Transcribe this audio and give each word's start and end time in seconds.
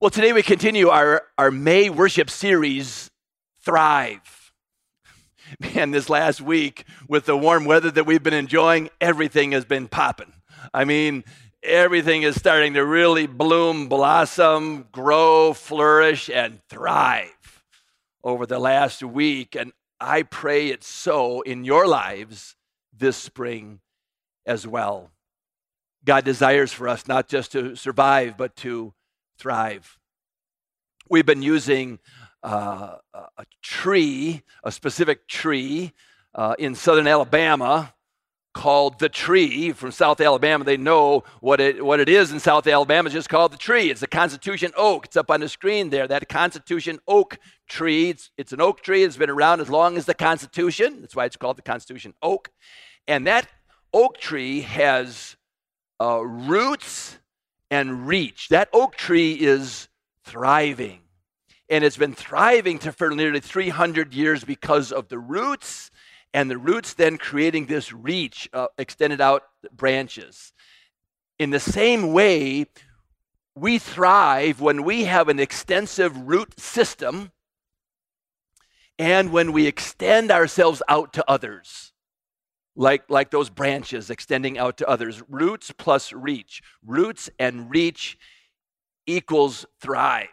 Well, 0.00 0.10
today 0.10 0.32
we 0.32 0.44
continue 0.44 0.90
our, 0.90 1.24
our 1.36 1.50
May 1.50 1.90
worship 1.90 2.30
series, 2.30 3.10
Thrive. 3.64 4.52
Man, 5.58 5.90
this 5.90 6.08
last 6.08 6.40
week, 6.40 6.84
with 7.08 7.26
the 7.26 7.36
warm 7.36 7.64
weather 7.64 7.90
that 7.90 8.06
we've 8.06 8.22
been 8.22 8.32
enjoying, 8.32 8.90
everything 9.00 9.50
has 9.50 9.64
been 9.64 9.88
popping. 9.88 10.32
I 10.72 10.84
mean, 10.84 11.24
everything 11.64 12.22
is 12.22 12.36
starting 12.36 12.74
to 12.74 12.84
really 12.84 13.26
bloom, 13.26 13.88
blossom, 13.88 14.86
grow, 14.92 15.52
flourish, 15.52 16.30
and 16.30 16.60
thrive 16.68 17.64
over 18.22 18.46
the 18.46 18.60
last 18.60 19.02
week. 19.02 19.56
And 19.56 19.72
I 20.00 20.22
pray 20.22 20.68
it's 20.68 20.86
so 20.86 21.40
in 21.40 21.64
your 21.64 21.88
lives 21.88 22.54
this 22.96 23.16
spring 23.16 23.80
as 24.46 24.64
well. 24.64 25.10
God 26.04 26.24
desires 26.24 26.72
for 26.72 26.86
us 26.86 27.08
not 27.08 27.26
just 27.26 27.50
to 27.50 27.74
survive, 27.74 28.36
but 28.36 28.54
to 28.58 28.94
thrive. 29.38 29.98
We've 31.08 31.26
been 31.26 31.42
using 31.42 31.98
uh, 32.42 32.96
a 33.14 33.46
tree, 33.62 34.42
a 34.62 34.70
specific 34.70 35.26
tree 35.26 35.92
uh, 36.34 36.54
in 36.58 36.74
southern 36.74 37.06
Alabama 37.06 37.94
called 38.54 38.98
the 38.98 39.08
tree 39.08 39.72
from 39.72 39.92
South 39.92 40.20
Alabama. 40.20 40.64
They 40.64 40.76
know 40.76 41.22
what 41.40 41.60
it, 41.60 41.84
what 41.84 42.00
it 42.00 42.08
is 42.08 42.32
in 42.32 42.40
South 42.40 42.66
Alabama. 42.66 43.06
It's 43.06 43.14
just 43.14 43.28
called 43.28 43.52
the 43.52 43.56
tree. 43.56 43.90
It's 43.90 44.00
the 44.00 44.08
Constitution 44.08 44.72
oak. 44.76 45.06
It's 45.06 45.16
up 45.16 45.30
on 45.30 45.40
the 45.40 45.48
screen 45.48 45.90
there. 45.90 46.08
That 46.08 46.28
Constitution 46.28 46.98
oak 47.06 47.38
tree. 47.68 48.10
It's, 48.10 48.30
it's 48.36 48.52
an 48.52 48.60
oak 48.60 48.82
tree. 48.82 49.04
It's 49.04 49.16
been 49.16 49.30
around 49.30 49.60
as 49.60 49.68
long 49.68 49.96
as 49.96 50.06
the 50.06 50.14
Constitution. 50.14 51.00
That's 51.00 51.14
why 51.14 51.24
it's 51.24 51.36
called 51.36 51.56
the 51.56 51.62
Constitution 51.62 52.14
oak. 52.20 52.50
And 53.06 53.26
that 53.26 53.46
oak 53.92 54.18
tree 54.18 54.62
has 54.62 55.36
uh, 56.00 56.24
roots 56.24 57.18
and 57.70 58.06
reach. 58.06 58.48
That 58.48 58.68
oak 58.72 58.96
tree 58.96 59.34
is 59.34 59.88
thriving. 60.24 61.00
And 61.68 61.84
it's 61.84 61.96
been 61.96 62.14
thriving 62.14 62.78
for 62.78 63.10
nearly 63.10 63.40
300 63.40 64.14
years 64.14 64.44
because 64.44 64.90
of 64.90 65.08
the 65.08 65.18
roots, 65.18 65.90
and 66.32 66.50
the 66.50 66.56
roots 66.56 66.94
then 66.94 67.18
creating 67.18 67.66
this 67.66 67.92
reach, 67.92 68.48
uh, 68.52 68.68
extended 68.78 69.20
out 69.20 69.42
branches. 69.72 70.52
In 71.38 71.50
the 71.50 71.60
same 71.60 72.12
way, 72.12 72.66
we 73.54 73.78
thrive 73.78 74.60
when 74.60 74.82
we 74.82 75.04
have 75.04 75.28
an 75.28 75.38
extensive 75.38 76.16
root 76.16 76.58
system 76.58 77.32
and 78.98 79.30
when 79.30 79.52
we 79.52 79.66
extend 79.66 80.30
ourselves 80.30 80.82
out 80.88 81.12
to 81.12 81.24
others 81.28 81.92
like, 82.78 83.10
like 83.10 83.30
those 83.30 83.50
branches 83.50 84.08
extending 84.08 84.56
out 84.56 84.76
to 84.78 84.88
others. 84.88 85.20
Roots 85.28 85.72
plus 85.76 86.12
reach. 86.12 86.62
Roots 86.86 87.28
and 87.38 87.68
reach 87.68 88.16
equals 89.04 89.66
thrive. 89.80 90.28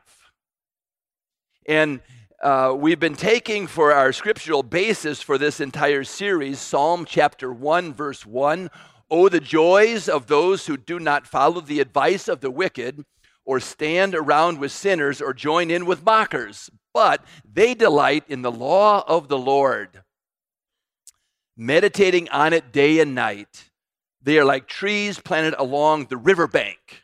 And 1.67 2.01
uh, 2.43 2.75
we've 2.77 2.99
been 2.99 3.15
taking 3.15 3.65
for 3.65 3.91
our 3.91 4.13
scriptural 4.13 4.61
basis 4.61 5.23
for 5.23 5.39
this 5.39 5.59
entire 5.59 6.03
series 6.03 6.59
Psalm 6.59 7.05
chapter 7.05 7.51
1, 7.51 7.93
verse 7.95 8.27
1. 8.27 8.69
Oh, 9.09 9.27
the 9.27 9.39
joys 9.39 10.07
of 10.07 10.27
those 10.27 10.67
who 10.67 10.77
do 10.77 10.99
not 10.99 11.25
follow 11.25 11.61
the 11.61 11.79
advice 11.79 12.27
of 12.27 12.41
the 12.41 12.51
wicked, 12.51 13.03
or 13.43 13.59
stand 13.59 14.13
around 14.13 14.59
with 14.59 14.71
sinners, 14.71 15.19
or 15.19 15.33
join 15.33 15.71
in 15.71 15.87
with 15.87 16.05
mockers, 16.05 16.69
but 16.93 17.23
they 17.51 17.73
delight 17.73 18.23
in 18.27 18.43
the 18.43 18.51
law 18.51 19.03
of 19.07 19.29
the 19.29 19.37
Lord 19.37 20.03
meditating 21.57 22.29
on 22.29 22.53
it 22.53 22.71
day 22.71 22.99
and 22.99 23.15
night. 23.15 23.69
They 24.21 24.39
are 24.39 24.45
like 24.45 24.67
trees 24.67 25.19
planted 25.19 25.55
along 25.59 26.07
the 26.07 26.17
riverbank, 26.17 27.03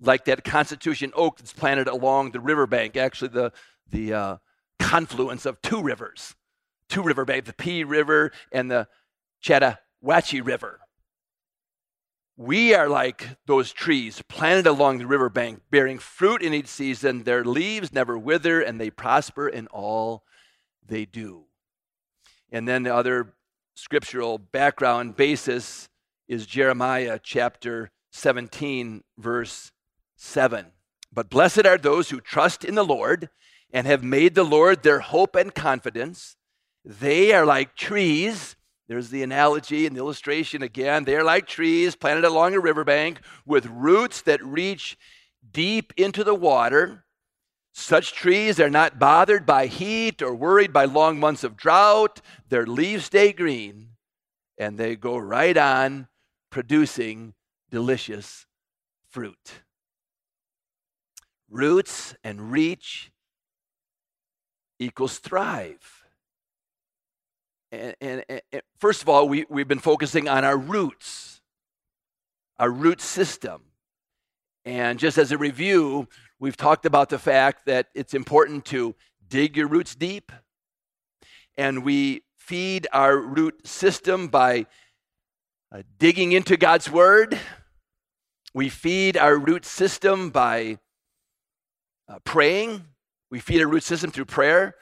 like 0.00 0.24
that 0.26 0.44
Constitution 0.44 1.12
oak 1.14 1.38
that's 1.38 1.52
planted 1.52 1.88
along 1.88 2.30
the 2.30 2.40
riverbank. 2.40 2.96
Actually, 2.96 3.28
the, 3.28 3.52
the 3.90 4.14
uh, 4.14 4.36
confluence 4.78 5.44
of 5.46 5.60
two 5.62 5.82
rivers, 5.82 6.34
two 6.88 7.02
riverbank, 7.02 7.46
the 7.46 7.52
Pea 7.52 7.84
River 7.84 8.30
and 8.52 8.70
the 8.70 8.86
Chattahoochee 9.40 10.40
River. 10.40 10.80
We 12.38 12.74
are 12.74 12.88
like 12.88 13.26
those 13.46 13.72
trees 13.72 14.22
planted 14.28 14.66
along 14.66 14.98
the 14.98 15.06
riverbank, 15.06 15.62
bearing 15.70 15.98
fruit 15.98 16.42
in 16.42 16.52
each 16.52 16.66
season. 16.66 17.22
Their 17.22 17.44
leaves 17.44 17.94
never 17.94 18.18
wither, 18.18 18.60
and 18.60 18.78
they 18.78 18.90
prosper 18.90 19.48
in 19.48 19.66
all 19.68 20.22
they 20.86 21.06
do. 21.06 21.44
And 22.52 22.68
then 22.68 22.82
the 22.82 22.94
other 22.94 23.32
scriptural 23.76 24.38
background 24.38 25.16
basis 25.16 25.88
is 26.26 26.46
Jeremiah 26.46 27.20
chapter 27.22 27.90
17, 28.10 29.04
verse 29.18 29.70
7. 30.16 30.66
But 31.12 31.28
blessed 31.28 31.66
are 31.66 31.76
those 31.76 32.08
who 32.08 32.20
trust 32.20 32.64
in 32.64 32.74
the 32.74 32.84
Lord 32.84 33.28
and 33.70 33.86
have 33.86 34.02
made 34.02 34.34
the 34.34 34.44
Lord 34.44 34.82
their 34.82 35.00
hope 35.00 35.36
and 35.36 35.54
confidence. 35.54 36.36
They 36.86 37.34
are 37.34 37.44
like 37.44 37.76
trees. 37.76 38.56
There's 38.88 39.10
the 39.10 39.22
analogy 39.22 39.86
and 39.86 39.94
the 39.94 40.00
illustration 40.00 40.62
again. 40.62 41.04
They 41.04 41.14
are 41.14 41.24
like 41.24 41.46
trees 41.46 41.96
planted 41.96 42.24
along 42.24 42.54
a 42.54 42.60
riverbank 42.60 43.20
with 43.44 43.66
roots 43.66 44.22
that 44.22 44.42
reach 44.42 44.96
deep 45.52 45.92
into 45.98 46.24
the 46.24 46.34
water. 46.34 47.04
Such 47.78 48.14
trees 48.14 48.58
are 48.58 48.70
not 48.70 48.98
bothered 48.98 49.44
by 49.44 49.66
heat 49.66 50.22
or 50.22 50.34
worried 50.34 50.72
by 50.72 50.86
long 50.86 51.20
months 51.20 51.44
of 51.44 51.58
drought. 51.58 52.22
Their 52.48 52.64
leaves 52.64 53.04
stay 53.04 53.34
green 53.34 53.90
and 54.56 54.78
they 54.78 54.96
go 54.96 55.18
right 55.18 55.56
on 55.56 56.08
producing 56.48 57.34
delicious 57.70 58.46
fruit. 59.10 59.60
Roots 61.50 62.14
and 62.24 62.50
reach 62.50 63.12
equals 64.78 65.18
thrive. 65.18 66.06
And, 67.70 67.94
and, 68.00 68.24
and, 68.30 68.62
first 68.78 69.02
of 69.02 69.10
all, 69.10 69.28
we, 69.28 69.44
we've 69.50 69.68
been 69.68 69.80
focusing 69.80 70.28
on 70.28 70.46
our 70.46 70.56
roots, 70.56 71.42
our 72.58 72.70
root 72.70 73.02
system. 73.02 73.60
And 74.64 74.98
just 74.98 75.18
as 75.18 75.30
a 75.30 75.38
review, 75.38 76.08
We've 76.38 76.56
talked 76.56 76.84
about 76.84 77.08
the 77.08 77.18
fact 77.18 77.64
that 77.64 77.86
it's 77.94 78.12
important 78.12 78.66
to 78.66 78.94
dig 79.26 79.56
your 79.56 79.68
roots 79.68 79.94
deep, 79.94 80.30
and 81.56 81.82
we 81.82 82.24
feed 82.36 82.86
our 82.92 83.16
root 83.16 83.66
system 83.66 84.28
by 84.28 84.66
uh, 85.72 85.82
digging 85.98 86.32
into 86.32 86.58
God's 86.58 86.90
Word. 86.90 87.38
We 88.52 88.68
feed 88.68 89.16
our 89.16 89.38
root 89.38 89.64
system 89.64 90.28
by 90.28 90.78
uh, 92.06 92.18
praying. 92.24 92.84
We 93.30 93.40
feed 93.40 93.62
our 93.62 93.68
root 93.68 93.82
system 93.82 94.10
through 94.10 94.26
prayer, 94.26 94.74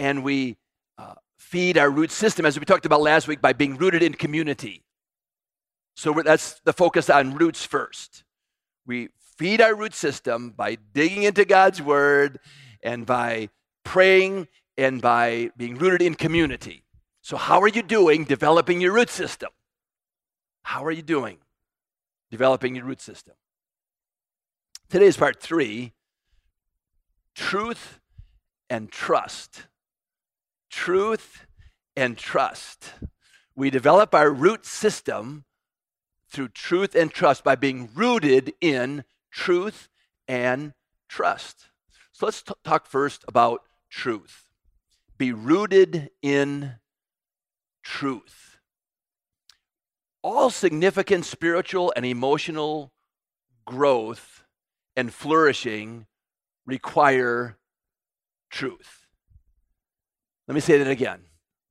and 0.00 0.24
we 0.24 0.56
uh, 0.98 1.14
feed 1.38 1.78
our 1.78 1.88
root 1.88 2.10
system, 2.10 2.44
as 2.44 2.58
we 2.58 2.64
talked 2.66 2.84
about 2.84 3.00
last 3.00 3.28
week, 3.28 3.40
by 3.40 3.52
being 3.52 3.76
rooted 3.76 4.02
in 4.02 4.12
community. 4.12 4.82
So 5.94 6.12
that's 6.12 6.60
the 6.64 6.72
focus 6.72 7.08
on 7.08 7.34
roots 7.36 7.64
first. 7.64 8.24
We 8.86 9.10
feed 9.36 9.60
our 9.60 9.74
root 9.74 9.94
system 9.94 10.50
by 10.50 10.78
digging 10.94 11.22
into 11.22 11.44
God's 11.44 11.82
word 11.82 12.38
and 12.82 13.06
by 13.06 13.48
praying 13.84 14.48
and 14.76 15.00
by 15.00 15.50
being 15.56 15.76
rooted 15.76 16.02
in 16.02 16.14
community. 16.14 16.84
So, 17.22 17.36
how 17.36 17.60
are 17.60 17.68
you 17.68 17.82
doing 17.82 18.24
developing 18.24 18.80
your 18.80 18.92
root 18.92 19.10
system? 19.10 19.50
How 20.62 20.84
are 20.84 20.90
you 20.90 21.02
doing 21.02 21.38
developing 22.30 22.74
your 22.76 22.84
root 22.84 23.00
system? 23.00 23.34
Today 24.88 25.06
is 25.06 25.16
part 25.16 25.40
three 25.40 25.92
truth 27.34 28.00
and 28.70 28.90
trust. 28.90 29.66
Truth 30.70 31.46
and 31.96 32.16
trust. 32.16 32.92
We 33.54 33.70
develop 33.70 34.14
our 34.14 34.30
root 34.30 34.66
system 34.66 35.44
through 36.28 36.48
truth 36.48 36.94
and 36.94 37.10
trust 37.10 37.42
by 37.42 37.56
being 37.56 37.88
rooted 37.94 38.52
in 38.60 39.04
truth 39.36 39.90
and 40.26 40.72
trust. 41.08 41.66
So 42.12 42.26
let's 42.26 42.42
t- 42.42 42.54
talk 42.64 42.86
first 42.86 43.22
about 43.28 43.60
truth. 43.90 44.46
Be 45.18 45.30
rooted 45.30 46.10
in 46.22 46.76
truth. 47.84 48.56
All 50.22 50.48
significant 50.50 51.26
spiritual 51.26 51.92
and 51.94 52.04
emotional 52.06 52.92
growth 53.66 54.42
and 54.96 55.12
flourishing 55.12 56.06
require 56.64 57.58
truth. 58.50 59.06
Let 60.48 60.54
me 60.54 60.60
say 60.60 60.78
that 60.78 60.90
again. 60.90 61.20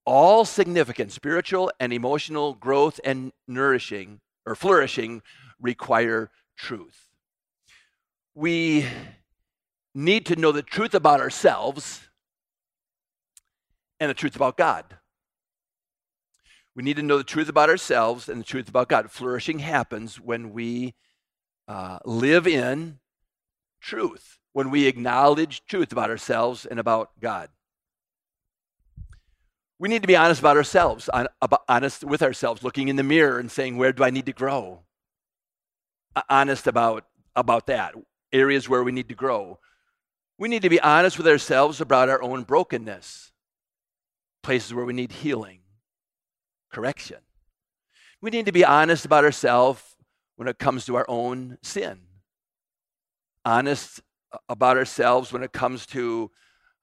All 0.06 0.46
significant 0.46 1.12
spiritual 1.12 1.72
and 1.80 1.92
emotional 1.92 2.54
growth 2.54 3.00
and 3.04 3.34
nourishing 3.48 4.22
or 4.46 4.54
flourishing 4.54 5.24
require 5.60 6.30
truth 6.56 7.05
we 8.36 8.86
need 9.96 10.26
to 10.26 10.36
know 10.36 10.52
the 10.52 10.62
truth 10.62 10.94
about 10.94 11.22
ourselves 11.22 12.02
and 14.00 14.10
the 14.10 14.14
truth 14.14 14.36
about 14.36 14.58
God. 14.58 14.98
We 16.76 16.84
need 16.84 16.98
to 16.98 17.04
know 17.04 17.18
the 17.18 17.24
truth 17.24 17.48
about 17.48 17.70
ourselves 17.70 18.28
and 18.28 18.42
the 18.42 18.46
truth 18.46 18.68
about 18.68 18.90
God. 18.90 19.10
Flourishing 19.10 19.60
happens 19.60 20.20
when 20.20 20.52
we 20.52 20.94
uh, 21.68 22.00
live 22.04 22.46
in 22.46 23.00
truth. 23.82 24.40
when 24.52 24.72
we 24.72 24.88
acknowledge 24.88 25.66
truth 25.66 25.92
about 25.92 26.10
ourselves 26.10 26.66
and 26.66 26.80
about 26.80 27.12
God. 27.20 27.50
We 29.78 29.90
need 29.90 30.02
to 30.02 30.08
be 30.08 30.16
honest 30.16 30.40
about 30.40 30.56
ourselves, 30.56 31.10
honest 31.68 32.06
with 32.06 32.24
ourselves, 32.24 32.64
looking 32.64 32.88
in 32.88 32.96
the 32.96 33.04
mirror 33.04 33.38
and 33.38 33.52
saying, 33.52 33.76
Where 33.76 33.92
do 33.92 34.06
I 34.06 34.12
need 34.12 34.26
to 34.28 34.32
grow? 34.32 34.84
Honest 36.30 36.68
about, 36.68 37.04
about 37.36 37.68
that, 37.68 37.96
areas 38.32 38.68
where 38.68 38.84
we 38.84 38.92
need 38.92 39.10
to 39.10 39.16
grow. 39.16 39.60
We 40.38 40.50
need 40.50 40.64
to 40.64 40.70
be 40.70 40.80
honest 40.80 41.18
with 41.18 41.28
ourselves 41.28 41.80
about 41.80 42.10
our 42.10 42.22
own 42.22 42.44
brokenness, 42.44 43.32
places 44.44 44.74
where 44.74 44.86
we 44.86 44.94
need 44.94 45.12
healing, 45.12 45.60
correction. 46.72 47.20
We 48.22 48.30
need 48.32 48.46
to 48.48 48.52
be 48.52 48.66
honest 48.66 49.06
about 49.06 49.24
ourselves 49.24 49.96
when 50.36 50.48
it 50.48 50.60
comes 50.60 50.86
to 50.86 50.96
our 50.96 51.06
own 51.08 51.58
sin, 51.62 52.02
honest 53.46 54.02
about 54.50 54.78
ourselves 54.78 55.32
when 55.32 55.44
it 55.44 55.54
comes 55.54 55.86
to 55.88 56.32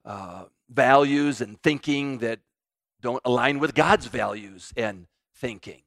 uh, 0.04 0.44
values 0.70 1.40
and 1.40 1.62
thinking 1.62 2.18
that 2.18 2.40
don't 3.00 3.20
align 3.24 3.58
with 3.58 3.74
God's 3.74 4.06
values 4.06 4.72
and 4.76 5.06
thinking. 5.36 5.82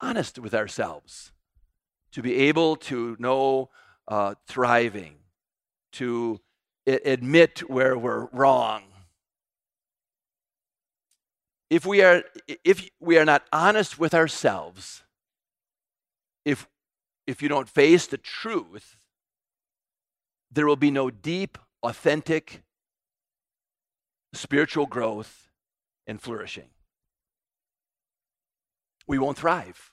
Honest 0.00 0.38
with 0.38 0.54
ourselves 0.54 1.32
to 2.12 2.22
be 2.22 2.36
able 2.36 2.76
to 2.76 3.16
know 3.18 3.70
uh, 4.10 4.34
thriving, 4.46 5.14
to 5.92 6.40
admit 6.86 7.60
where 7.70 7.96
we're 7.96 8.26
wrong. 8.32 8.82
If 11.70 11.86
we 11.86 12.02
are, 12.02 12.24
if 12.64 12.90
we 12.98 13.16
are 13.16 13.24
not 13.24 13.44
honest 13.52 13.98
with 13.98 14.12
ourselves, 14.12 15.04
if, 16.44 16.68
if 17.26 17.40
you 17.40 17.48
don't 17.48 17.68
face 17.68 18.08
the 18.08 18.18
truth, 18.18 18.96
there 20.50 20.66
will 20.66 20.74
be 20.74 20.90
no 20.90 21.10
deep, 21.10 21.56
authentic 21.82 22.62
spiritual 24.32 24.86
growth 24.86 25.48
and 26.08 26.20
flourishing. 26.20 26.70
We 29.06 29.18
won't 29.18 29.38
thrive. 29.38 29.92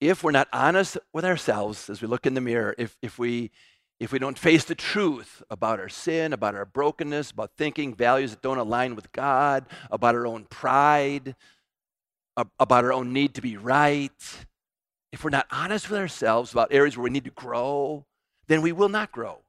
If 0.00 0.22
we're 0.22 0.30
not 0.30 0.48
honest 0.52 0.96
with 1.12 1.24
ourselves 1.24 1.90
as 1.90 2.00
we 2.00 2.08
look 2.08 2.26
in 2.26 2.34
the 2.34 2.40
mirror, 2.40 2.74
if, 2.78 2.96
if, 3.02 3.18
we, 3.18 3.50
if 3.98 4.12
we 4.12 4.18
don't 4.18 4.38
face 4.38 4.64
the 4.64 4.74
truth 4.74 5.42
about 5.50 5.80
our 5.80 5.88
sin, 5.88 6.32
about 6.32 6.54
our 6.54 6.64
brokenness, 6.64 7.32
about 7.32 7.50
thinking 7.56 7.94
values 7.94 8.30
that 8.30 8.42
don't 8.42 8.58
align 8.58 8.94
with 8.94 9.10
God, 9.12 9.66
about 9.90 10.14
our 10.14 10.26
own 10.26 10.44
pride, 10.44 11.34
about 12.36 12.84
our 12.84 12.92
own 12.92 13.12
need 13.12 13.34
to 13.34 13.40
be 13.40 13.56
right, 13.56 14.46
if 15.12 15.24
we're 15.24 15.30
not 15.30 15.46
honest 15.50 15.90
with 15.90 15.98
ourselves 15.98 16.52
about 16.52 16.72
areas 16.72 16.96
where 16.96 17.04
we 17.04 17.10
need 17.10 17.24
to 17.24 17.30
grow, 17.30 18.06
then 18.46 18.62
we 18.62 18.72
will 18.72 18.88
not 18.88 19.10
grow. 19.10 19.40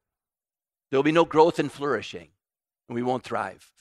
There 0.89 0.97
will 0.97 1.03
be 1.03 1.11
no 1.11 1.25
growth 1.25 1.59
and 1.59 1.71
flourishing, 1.71 2.29
and 2.87 2.95
we 2.95 3.03
won't 3.03 3.23
thrive. 3.23 3.71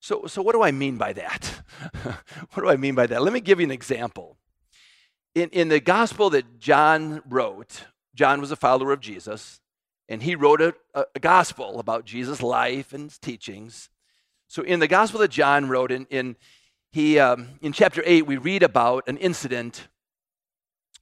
So, 0.00 0.26
so 0.26 0.40
what 0.40 0.52
do 0.52 0.62
I 0.62 0.70
mean 0.70 0.96
by 0.96 1.12
that? 1.14 1.62
what 2.02 2.62
do 2.62 2.68
I 2.68 2.76
mean 2.76 2.94
by 2.94 3.06
that? 3.06 3.22
Let 3.22 3.32
me 3.32 3.40
give 3.40 3.60
you 3.60 3.64
an 3.64 3.70
example. 3.70 4.38
In, 5.36 5.50
in 5.50 5.68
the 5.68 5.80
gospel 5.80 6.30
that 6.30 6.58
John 6.58 7.20
wrote, 7.28 7.84
John 8.14 8.40
was 8.40 8.50
a 8.50 8.56
follower 8.56 8.90
of 8.92 9.00
Jesus, 9.00 9.60
and 10.08 10.22
he 10.22 10.34
wrote 10.34 10.62
a, 10.62 10.74
a 10.94 11.20
gospel 11.20 11.78
about 11.78 12.06
Jesus' 12.06 12.40
life 12.40 12.94
and 12.94 13.10
his 13.10 13.18
teachings. 13.18 13.90
So, 14.48 14.62
in 14.62 14.80
the 14.80 14.88
gospel 14.88 15.20
that 15.20 15.30
John 15.30 15.68
wrote, 15.68 15.92
in, 15.92 16.06
in, 16.08 16.36
he, 16.90 17.18
um, 17.18 17.48
in 17.60 17.74
chapter 17.74 18.02
8, 18.06 18.26
we 18.26 18.38
read 18.38 18.62
about 18.62 19.06
an 19.08 19.18
incident 19.18 19.88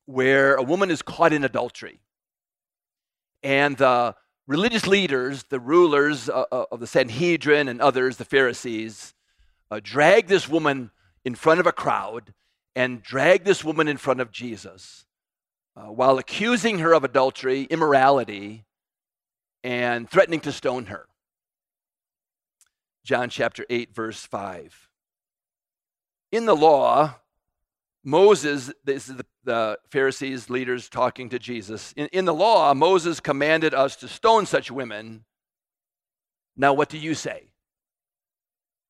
where 0.04 0.56
a 0.56 0.64
woman 0.64 0.90
is 0.90 1.00
caught 1.00 1.32
in 1.32 1.44
adultery. 1.44 2.00
And 3.44 3.76
the 3.76 4.16
religious 4.48 4.88
leaders, 4.88 5.44
the 5.44 5.60
rulers 5.60 6.28
uh, 6.28 6.46
uh, 6.50 6.64
of 6.72 6.80
the 6.80 6.88
Sanhedrin 6.88 7.68
and 7.68 7.80
others, 7.80 8.16
the 8.16 8.24
Pharisees, 8.24 9.14
uh, 9.70 9.78
drag 9.80 10.26
this 10.26 10.48
woman 10.48 10.90
in 11.24 11.36
front 11.36 11.60
of 11.60 11.68
a 11.68 11.72
crowd 11.72 12.34
and 12.76 13.02
drag 13.02 13.44
this 13.44 13.64
woman 13.64 13.88
in 13.88 13.96
front 13.96 14.20
of 14.20 14.30
Jesus 14.30 15.04
uh, 15.76 15.84
while 15.84 16.18
accusing 16.18 16.78
her 16.78 16.92
of 16.92 17.04
adultery, 17.04 17.64
immorality, 17.64 18.64
and 19.62 20.08
threatening 20.08 20.40
to 20.40 20.52
stone 20.52 20.86
her. 20.86 21.06
John 23.04 23.28
chapter 23.28 23.66
8, 23.68 23.94
verse 23.94 24.24
5. 24.24 24.88
In 26.32 26.46
the 26.46 26.56
law, 26.56 27.16
Moses, 28.02 28.72
this 28.84 29.08
is 29.08 29.16
the, 29.16 29.26
the, 29.44 29.78
Pharisees' 29.90 30.50
leaders 30.50 30.88
talking 30.88 31.28
to 31.30 31.38
Jesus. 31.38 31.92
In, 31.96 32.08
in 32.12 32.24
the 32.24 32.34
law, 32.34 32.74
Moses 32.74 33.20
commanded 33.20 33.72
us 33.72 33.96
to 33.96 34.08
stone 34.08 34.46
such 34.46 34.70
women. 34.70 35.24
Now, 36.56 36.72
what 36.74 36.88
do 36.88 36.98
you 36.98 37.14
say? 37.14 37.50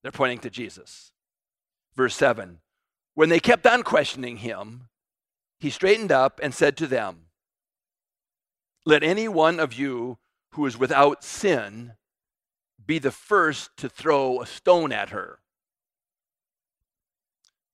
They're 0.03 0.13
pointing 0.13 0.41
to 0.41 0.51
Jesus. 0.51 1.13
Verse 1.97 2.15
7 2.15 2.59
When 3.15 3.29
they 3.29 3.41
kept 3.41 3.67
on 3.67 3.83
questioning 3.83 4.39
him, 4.39 4.89
he 5.59 5.71
straightened 5.71 6.13
up 6.13 6.41
and 6.43 6.53
said 6.53 6.77
to 6.79 6.87
them, 6.87 7.27
Let 8.85 9.03
any 9.03 9.29
one 9.29 9.61
of 9.61 9.73
you 9.73 10.19
who 10.53 10.67
is 10.67 10.77
without 10.77 11.25
sin 11.25 11.95
be 12.85 12.99
the 12.99 13.11
first 13.11 13.71
to 13.79 13.89
throw 13.89 14.41
a 14.41 14.47
stone 14.47 14.93
at 14.93 15.11
her. 15.11 15.39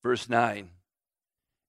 Verse 0.03 0.29
9 0.29 0.71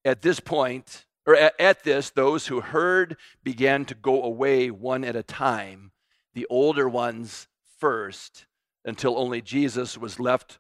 at 0.04 0.22
this 0.22 0.40
point, 0.40 1.06
or 1.26 1.36
at, 1.36 1.60
at 1.60 1.84
this, 1.84 2.10
those 2.10 2.48
who 2.48 2.62
heard 2.62 3.18
began 3.44 3.86
to 3.86 3.96
go 3.96 4.24
away 4.24 4.72
one 4.72 5.04
at 5.04 5.16
a 5.16 5.24
time, 5.24 5.92
the 6.34 6.48
older 6.50 6.90
ones 6.90 7.48
first, 7.80 8.46
until 8.84 9.18
only 9.18 9.42
Jesus 9.42 9.98
was 9.98 10.20
left 10.20 10.60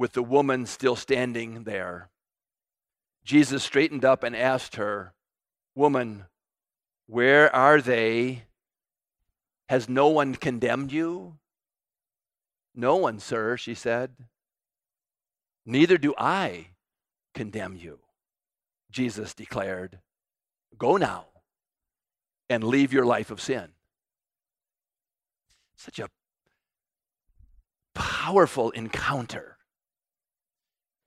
with 0.00 0.12
the 0.14 0.22
woman 0.22 0.64
still 0.64 0.96
standing 0.96 1.64
there. 1.64 2.08
Jesus 3.22 3.62
straightened 3.62 4.02
up 4.02 4.22
and 4.22 4.34
asked 4.34 4.76
her, 4.76 5.12
Woman, 5.74 6.24
where 7.06 7.54
are 7.54 7.82
they? 7.82 8.44
Has 9.68 9.90
no 9.90 10.08
one 10.08 10.34
condemned 10.34 10.90
you? 10.90 11.36
No 12.74 12.96
one, 12.96 13.20
sir, 13.20 13.58
she 13.58 13.74
said. 13.74 14.12
Neither 15.66 15.98
do 15.98 16.14
I 16.16 16.68
condemn 17.34 17.76
you. 17.76 17.98
Jesus 18.90 19.34
declared, 19.34 19.98
Go 20.78 20.96
now 20.96 21.26
and 22.48 22.64
leave 22.64 22.90
your 22.90 23.04
life 23.04 23.30
of 23.30 23.38
sin. 23.38 23.72
Such 25.76 25.98
a 25.98 26.08
powerful 27.94 28.70
encounter. 28.70 29.58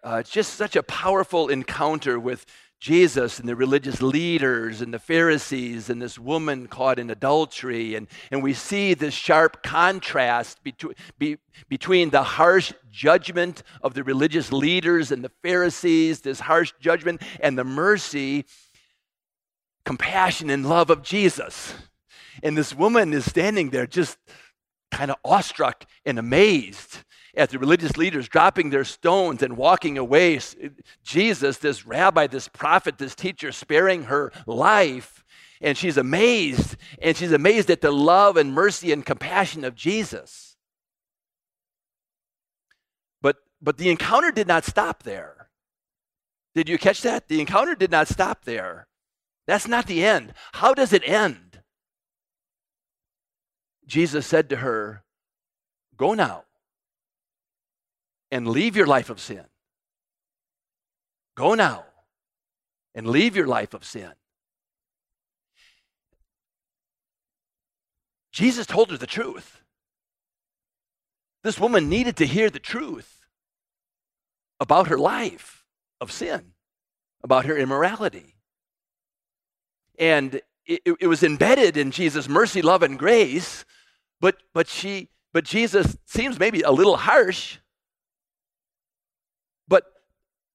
Uh, 0.04 0.22
just 0.22 0.56
such 0.56 0.76
a 0.76 0.84
powerful 0.84 1.48
encounter 1.48 2.20
with 2.20 2.46
Jesus 2.82 3.40
and 3.40 3.48
the 3.48 3.56
religious 3.56 4.02
leaders 4.02 4.82
and 4.82 4.94
the 4.94 5.00
Pharisees 5.00 5.90
and 5.90 6.02
this 6.02 6.20
woman 6.20 6.68
caught 6.68 7.00
in 7.00 7.10
adultery. 7.10 7.96
And, 7.96 8.08
and 8.30 8.44
we 8.44 8.54
see 8.54 8.94
this 8.94 9.14
sharp 9.14 9.64
contrast 9.64 10.62
between, 10.62 10.94
be, 11.18 11.38
between 11.70 12.10
the 12.10 12.24
harsh 12.24 12.74
judgment 12.92 13.64
of 13.82 13.94
the 13.94 14.04
religious 14.04 14.52
leaders 14.52 15.14
and 15.14 15.24
the 15.24 15.32
Pharisees, 15.42 16.20
this 16.20 16.42
harsh 16.42 16.74
judgment, 16.82 17.22
and 17.40 17.58
the 17.58 17.64
mercy, 17.64 18.44
compassion, 19.86 20.50
and 20.50 20.68
love 20.68 20.90
of 20.90 21.02
Jesus. 21.02 21.74
And 22.44 22.58
this 22.58 22.76
woman 22.76 23.14
is 23.14 23.24
standing 23.24 23.70
there 23.70 23.88
just 23.88 24.18
kind 24.92 25.10
of 25.10 25.16
awestruck 25.24 25.86
and 26.06 26.20
amazed 26.20 26.98
at 27.36 27.50
the 27.50 27.60
religious 27.60 27.98
leaders 27.98 28.28
dropping 28.28 28.70
their 28.70 28.84
stones 28.84 29.42
and 29.42 29.58
walking 29.58 29.98
away. 29.98 30.40
Jesus, 31.04 31.58
this 31.58 31.86
rabbi, 31.86 32.28
this 32.28 32.48
prophet, 32.48 32.98
this 32.98 33.16
teacher, 33.16 33.52
sparing 33.52 34.04
her 34.04 34.32
life. 34.46 35.24
And 35.60 35.78
she's 35.78 35.98
amazed. 35.98 36.76
And 37.02 37.18
she's 37.18 37.32
amazed 37.32 37.70
at 37.70 37.82
the 37.82 37.92
love 37.92 38.38
and 38.38 38.54
mercy 38.54 38.92
and 38.92 39.06
compassion 39.06 39.64
of 39.64 39.76
Jesus. 39.76 40.56
But, 43.22 43.38
but 43.62 43.78
the 43.78 43.90
encounter 43.90 44.32
did 44.32 44.48
not 44.48 44.66
stop 44.66 45.04
there. 45.04 45.50
Did 46.54 46.70
you 46.70 46.78
catch 46.78 47.02
that? 47.02 47.30
The 47.30 47.40
encounter 47.40 47.74
did 47.74 47.90
not 47.90 48.08
stop 48.08 48.46
there. 48.46 48.88
That's 49.48 49.68
not 49.68 49.88
the 49.88 50.06
end. 50.06 50.34
How 50.54 50.74
does 50.74 50.94
it 50.94 51.08
end? 51.08 51.62
Jesus 53.88 54.28
said 54.28 54.50
to 54.50 54.58
her, 54.58 55.04
Go 55.98 56.14
now 56.14 56.44
and 58.34 58.48
leave 58.48 58.76
your 58.76 58.88
life 58.88 59.12
of 59.12 59.20
sin. 59.20 59.46
Go 61.38 61.54
now 61.54 61.86
and 62.96 63.06
leave 63.06 63.36
your 63.36 63.46
life 63.46 63.76
of 63.76 63.86
sin. 63.86 64.12
Jesus 68.32 68.66
told 68.66 68.90
her 68.90 68.98
the 68.98 69.06
truth. 69.06 69.62
This 71.44 71.60
woman 71.60 71.90
needed 71.90 72.18
to 72.18 72.26
hear 72.26 72.50
the 72.50 72.58
truth 72.58 73.28
about 74.60 74.88
her 74.88 74.98
life 74.98 75.64
of 76.02 76.12
sin, 76.12 76.54
about 77.24 77.46
her 77.46 77.56
immorality. 77.56 78.34
And 80.00 80.42
it, 80.66 80.82
it 81.00 81.08
was 81.08 81.22
embedded 81.22 81.78
in 81.78 81.92
Jesus' 81.92 82.28
mercy, 82.28 82.64
love, 82.64 82.82
and 82.82 82.98
grace, 82.98 83.64
but, 84.20 84.38
but, 84.56 84.68
she, 84.68 85.10
but 85.34 85.44
Jesus 85.44 85.96
seems 86.08 86.40
maybe 86.40 86.62
a 86.62 86.72
little 86.72 86.98
harsh. 86.98 87.60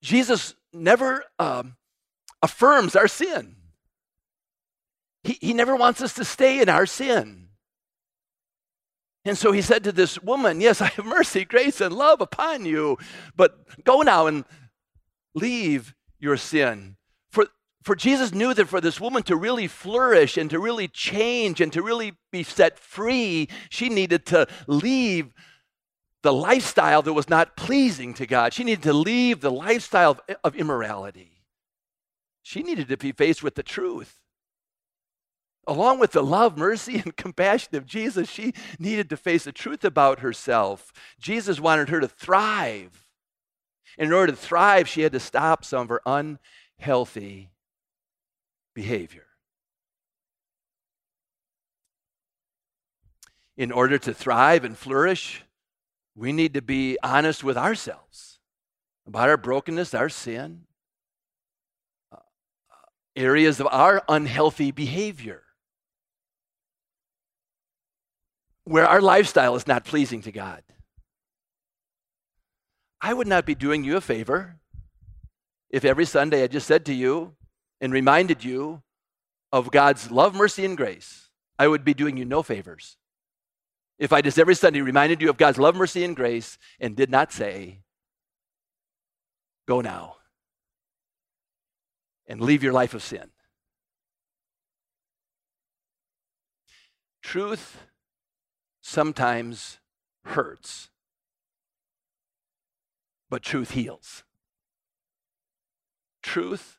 Jesus 0.02 0.54
never 0.72 1.24
um, 1.38 1.76
affirms 2.42 2.94
our 2.96 3.08
sin. 3.08 3.56
He, 5.24 5.38
he 5.40 5.54
never 5.54 5.76
wants 5.76 6.00
us 6.00 6.14
to 6.14 6.24
stay 6.24 6.60
in 6.60 6.68
our 6.68 6.86
sin. 6.86 7.48
And 9.24 9.36
so 9.36 9.52
he 9.52 9.60
said 9.60 9.84
to 9.84 9.92
this 9.92 10.22
woman, 10.22 10.60
Yes, 10.60 10.80
I 10.80 10.86
have 10.86 11.04
mercy, 11.04 11.44
grace, 11.44 11.80
and 11.80 11.94
love 11.94 12.20
upon 12.20 12.64
you, 12.64 12.98
but 13.36 13.84
go 13.84 14.00
now 14.00 14.26
and 14.26 14.44
leave 15.34 15.94
your 16.18 16.36
sin. 16.36 16.96
For, 17.30 17.46
for 17.82 17.94
Jesus 17.94 18.32
knew 18.32 18.54
that 18.54 18.68
for 18.68 18.80
this 18.80 19.00
woman 19.00 19.22
to 19.24 19.36
really 19.36 19.66
flourish 19.66 20.36
and 20.36 20.48
to 20.50 20.58
really 20.58 20.88
change 20.88 21.60
and 21.60 21.72
to 21.72 21.82
really 21.82 22.14
be 22.32 22.42
set 22.42 22.78
free, 22.78 23.48
she 23.68 23.88
needed 23.88 24.24
to 24.26 24.46
leave 24.66 25.34
the 26.28 26.32
lifestyle 26.34 27.00
that 27.00 27.14
was 27.14 27.30
not 27.30 27.56
pleasing 27.56 28.12
to 28.12 28.26
God. 28.26 28.52
She 28.52 28.62
needed 28.62 28.82
to 28.82 28.92
leave 28.92 29.40
the 29.40 29.50
lifestyle 29.50 30.10
of, 30.10 30.36
of 30.44 30.56
immorality. 30.56 31.40
She 32.42 32.62
needed 32.62 32.88
to 32.88 32.98
be 32.98 33.12
faced 33.12 33.42
with 33.42 33.54
the 33.54 33.62
truth. 33.62 34.20
Along 35.66 35.98
with 35.98 36.12
the 36.12 36.22
love, 36.22 36.58
mercy, 36.58 36.98
and 36.98 37.16
compassion 37.16 37.76
of 37.76 37.86
Jesus, 37.86 38.28
she 38.28 38.52
needed 38.78 39.08
to 39.08 39.16
face 39.16 39.44
the 39.44 39.52
truth 39.52 39.86
about 39.86 40.20
herself. 40.20 40.92
Jesus 41.18 41.60
wanted 41.60 41.88
her 41.88 41.98
to 41.98 42.08
thrive. 42.08 43.08
In 43.96 44.12
order 44.12 44.32
to 44.32 44.38
thrive, 44.38 44.86
she 44.86 45.00
had 45.00 45.12
to 45.12 45.20
stop 45.20 45.64
some 45.64 45.84
of 45.84 45.88
her 45.88 46.02
unhealthy 46.04 47.48
behavior. 48.74 49.24
In 53.56 53.72
order 53.72 53.96
to 53.96 54.12
thrive 54.12 54.62
and 54.62 54.76
flourish, 54.76 55.42
we 56.18 56.32
need 56.32 56.54
to 56.54 56.62
be 56.62 56.98
honest 57.00 57.44
with 57.44 57.56
ourselves 57.56 58.40
about 59.06 59.28
our 59.28 59.36
brokenness, 59.36 59.94
our 59.94 60.08
sin, 60.08 60.62
uh, 62.10 62.16
areas 63.14 63.60
of 63.60 63.68
our 63.70 64.02
unhealthy 64.08 64.72
behavior, 64.72 65.44
where 68.64 68.84
our 68.84 69.00
lifestyle 69.00 69.54
is 69.54 69.68
not 69.68 69.84
pleasing 69.84 70.20
to 70.22 70.32
God. 70.32 70.62
I 73.00 73.14
would 73.14 73.28
not 73.28 73.46
be 73.46 73.54
doing 73.54 73.84
you 73.84 73.96
a 73.96 74.00
favor 74.00 74.56
if 75.70 75.84
every 75.84 76.04
Sunday 76.04 76.42
I 76.42 76.48
just 76.48 76.66
said 76.66 76.84
to 76.86 76.94
you 76.94 77.36
and 77.80 77.92
reminded 77.92 78.42
you 78.42 78.82
of 79.52 79.70
God's 79.70 80.10
love, 80.10 80.34
mercy, 80.34 80.64
and 80.64 80.76
grace. 80.76 81.28
I 81.60 81.68
would 81.68 81.84
be 81.84 81.94
doing 81.94 82.16
you 82.16 82.24
no 82.24 82.42
favors 82.42 82.97
if 83.98 84.12
I 84.12 84.22
just 84.22 84.38
every 84.38 84.54
Sunday 84.54 84.80
reminded 84.80 85.20
you 85.20 85.30
of 85.30 85.36
God's 85.36 85.58
love, 85.58 85.74
mercy, 85.74 86.04
and 86.04 86.14
grace 86.14 86.58
and 86.80 86.96
did 86.96 87.10
not 87.10 87.32
say, 87.32 87.80
Go 89.66 89.80
now 89.80 90.16
and 92.26 92.40
leave 92.40 92.62
your 92.62 92.72
life 92.72 92.94
of 92.94 93.02
sin. 93.02 93.30
Truth 97.22 97.82
sometimes 98.80 99.78
hurts 100.24 100.88
but 103.30 103.42
truth 103.42 103.72
heals. 103.72 104.24
Truth 106.22 106.78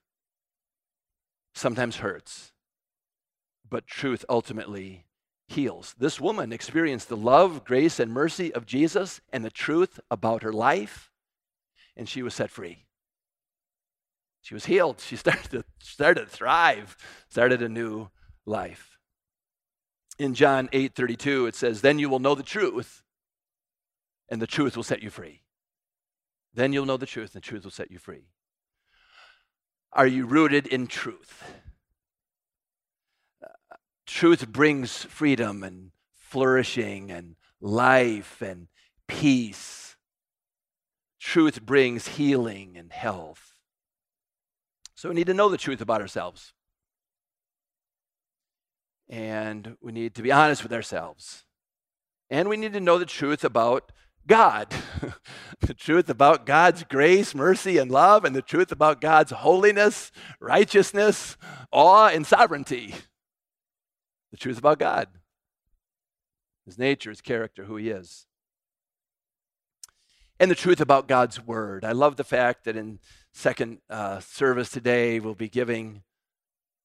sometimes 1.54 1.98
hurts, 1.98 2.54
but 3.70 3.88
truth 3.88 4.26
ultimately 4.30 5.06
heals. 5.50 5.96
This 5.98 6.20
woman 6.20 6.54
experienced 6.54 7.10
the 7.10 7.18
love, 7.18 7.66
grace, 7.66 8.00
and 8.00 8.12
mercy 8.12 8.54
of 8.54 8.66
Jesus 8.66 9.20
and 9.34 9.44
the 9.44 9.50
truth 9.50 10.00
about 10.12 10.44
her 10.44 10.54
life, 10.54 11.12
and 11.96 12.08
she 12.08 12.22
was 12.22 12.34
set 12.34 12.50
free. 12.50 12.86
She 14.42 14.54
was 14.54 14.66
healed. 14.66 15.00
She 15.00 15.16
started 15.16 15.52
to, 15.52 15.64
started 15.82 16.26
to 16.26 16.30
thrive, 16.30 16.96
started 17.30 17.62
a 17.62 17.70
new 17.70 18.10
life. 18.46 18.98
In 20.18 20.34
John 20.34 20.70
8 20.72 20.94
32, 20.96 21.48
it 21.48 21.56
says, 21.56 21.82
Then 21.82 21.98
you 21.98 22.10
will 22.10 22.20
know 22.20 22.36
the 22.36 22.44
truth, 22.44 23.04
and 24.30 24.42
the 24.42 24.48
truth 24.48 24.76
will 24.76 24.84
set 24.84 25.02
you 25.02 25.10
free. 25.10 25.42
Then 26.54 26.74
you'll 26.74 26.86
know 26.86 26.98
the 26.98 27.06
truth, 27.06 27.34
and 27.34 27.42
the 27.42 27.48
truth 27.48 27.64
will 27.64 27.72
set 27.72 27.92
you 27.92 28.00
free. 28.00 28.28
Are 29.94 30.08
you 30.08 30.26
rooted 30.26 30.68
in 30.68 30.88
truth? 30.88 31.44
Truth 34.10 34.48
brings 34.48 35.04
freedom 35.04 35.64
and 35.64 35.92
flourishing 36.16 37.12
and 37.12 37.36
life 37.62 38.42
and 38.42 38.68
peace. 39.08 39.98
Truth 41.20 41.62
brings 41.62 42.08
healing 42.08 42.76
and 42.76 42.92
health. 42.92 43.54
So 44.96 45.10
we 45.10 45.16
need 45.16 45.28
to 45.28 45.36
know 45.36 45.48
the 45.48 45.58
truth 45.58 45.80
about 45.80 46.02
ourselves. 46.02 46.54
And 49.08 49.78
we 49.80 49.92
need 49.92 50.16
to 50.16 50.24
be 50.24 50.32
honest 50.32 50.64
with 50.64 50.74
ourselves. 50.74 51.46
And 52.32 52.50
we 52.50 52.58
need 52.58 52.74
to 52.74 52.80
know 52.80 52.98
the 52.98 53.06
truth 53.06 53.44
about 53.44 53.92
God, 54.26 54.74
the 55.60 55.76
truth 55.76 56.10
about 56.10 56.48
God's 56.48 56.84
grace, 56.84 57.36
mercy, 57.36 57.78
and 57.78 57.92
love, 57.92 58.26
and 58.26 58.36
the 58.36 58.42
truth 58.42 58.72
about 58.72 59.02
God's 59.02 59.32
holiness, 59.32 60.12
righteousness, 60.40 61.38
awe, 61.72 62.08
and 62.08 62.26
sovereignty. 62.26 62.96
The 64.32 64.38
truth 64.38 64.58
about 64.58 64.80
God, 64.80 65.08
His 66.66 66.78
nature, 66.78 67.10
His 67.10 67.22
character, 67.22 67.66
who 67.66 67.78
He 67.78 67.90
is. 67.90 68.28
And 70.40 70.50
the 70.50 70.56
truth 70.56 70.80
about 70.80 71.08
God's 71.08 71.46
Word. 71.46 71.84
I 71.84 71.92
love 71.92 72.16
the 72.16 72.24
fact 72.24 72.64
that 72.66 72.78
in 72.78 73.00
second 73.34 73.80
uh, 73.90 74.20
service 74.20 74.70
today, 74.70 75.20
we'll 75.20 75.36
be 75.36 75.50
giving 75.50 76.04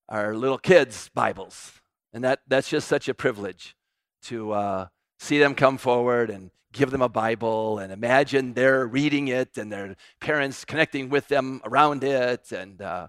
our 0.09 0.35
little 0.35 0.59
kids 0.59 1.11
Bibles. 1.15 1.81
And 2.13 2.25
that, 2.25 2.41
that's 2.49 2.69
just 2.69 2.89
such 2.89 3.09
a 3.09 3.15
privilege 3.15 3.77
to 4.25 4.53
uh, 4.53 4.87
see 5.19 5.39
them 5.39 5.55
come 5.55 5.79
forward 5.79 6.31
and 6.31 6.51
give 6.73 6.91
them 6.91 7.03
a 7.03 7.09
Bible 7.09 7.79
and 7.79 7.93
imagine 7.93 8.53
they're 8.53 8.87
reading 8.87 9.29
it 9.29 9.57
and 9.57 9.71
their 9.71 9.95
parents 10.21 10.65
connecting 10.65 11.09
with 11.09 11.29
them 11.29 11.61
around 11.65 12.05
it. 12.05 12.53
And 12.53 12.83
uh, 12.83 13.09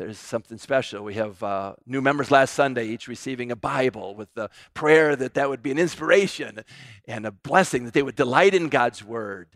there's 0.00 0.18
something 0.18 0.56
special. 0.56 1.04
We 1.04 1.12
have 1.16 1.42
uh, 1.42 1.74
new 1.84 2.00
members 2.00 2.30
last 2.30 2.54
Sunday, 2.54 2.86
each 2.86 3.06
receiving 3.06 3.52
a 3.52 3.56
Bible 3.56 4.14
with 4.14 4.32
the 4.32 4.48
prayer 4.72 5.14
that 5.14 5.34
that 5.34 5.50
would 5.50 5.62
be 5.62 5.70
an 5.70 5.78
inspiration 5.78 6.64
and 7.06 7.26
a 7.26 7.30
blessing, 7.30 7.84
that 7.84 7.92
they 7.92 8.02
would 8.02 8.16
delight 8.16 8.54
in 8.54 8.70
God's 8.70 9.04
Word 9.04 9.48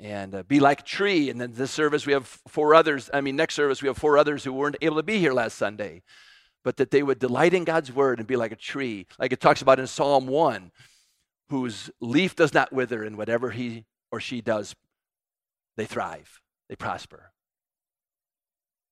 and 0.00 0.34
uh, 0.34 0.44
be 0.44 0.60
like 0.60 0.80
a 0.80 0.84
tree. 0.84 1.28
And 1.28 1.38
then 1.38 1.52
this 1.52 1.70
service, 1.70 2.06
we 2.06 2.14
have 2.14 2.26
four 2.48 2.74
others. 2.74 3.10
I 3.12 3.20
mean, 3.20 3.36
next 3.36 3.54
service, 3.54 3.82
we 3.82 3.88
have 3.88 3.98
four 3.98 4.16
others 4.16 4.44
who 4.44 4.52
weren't 4.54 4.76
able 4.80 4.96
to 4.96 5.02
be 5.02 5.18
here 5.18 5.34
last 5.34 5.58
Sunday. 5.58 6.02
But 6.64 6.78
that 6.78 6.90
they 6.90 7.02
would 7.02 7.18
delight 7.18 7.52
in 7.52 7.64
God's 7.64 7.92
word 7.92 8.20
and 8.20 8.26
be 8.26 8.36
like 8.36 8.52
a 8.52 8.56
tree, 8.56 9.06
like 9.18 9.34
it 9.34 9.40
talks 9.40 9.60
about 9.60 9.78
in 9.78 9.86
Psalm 9.86 10.26
1 10.26 10.72
whose 11.50 11.90
leaf 12.00 12.34
does 12.34 12.52
not 12.52 12.72
wither, 12.72 13.02
and 13.02 13.16
whatever 13.16 13.50
he 13.50 13.84
or 14.10 14.20
she 14.20 14.40
does, 14.40 14.74
they 15.76 15.86
thrive, 15.86 16.40
they 16.68 16.76
prosper. 16.76 17.32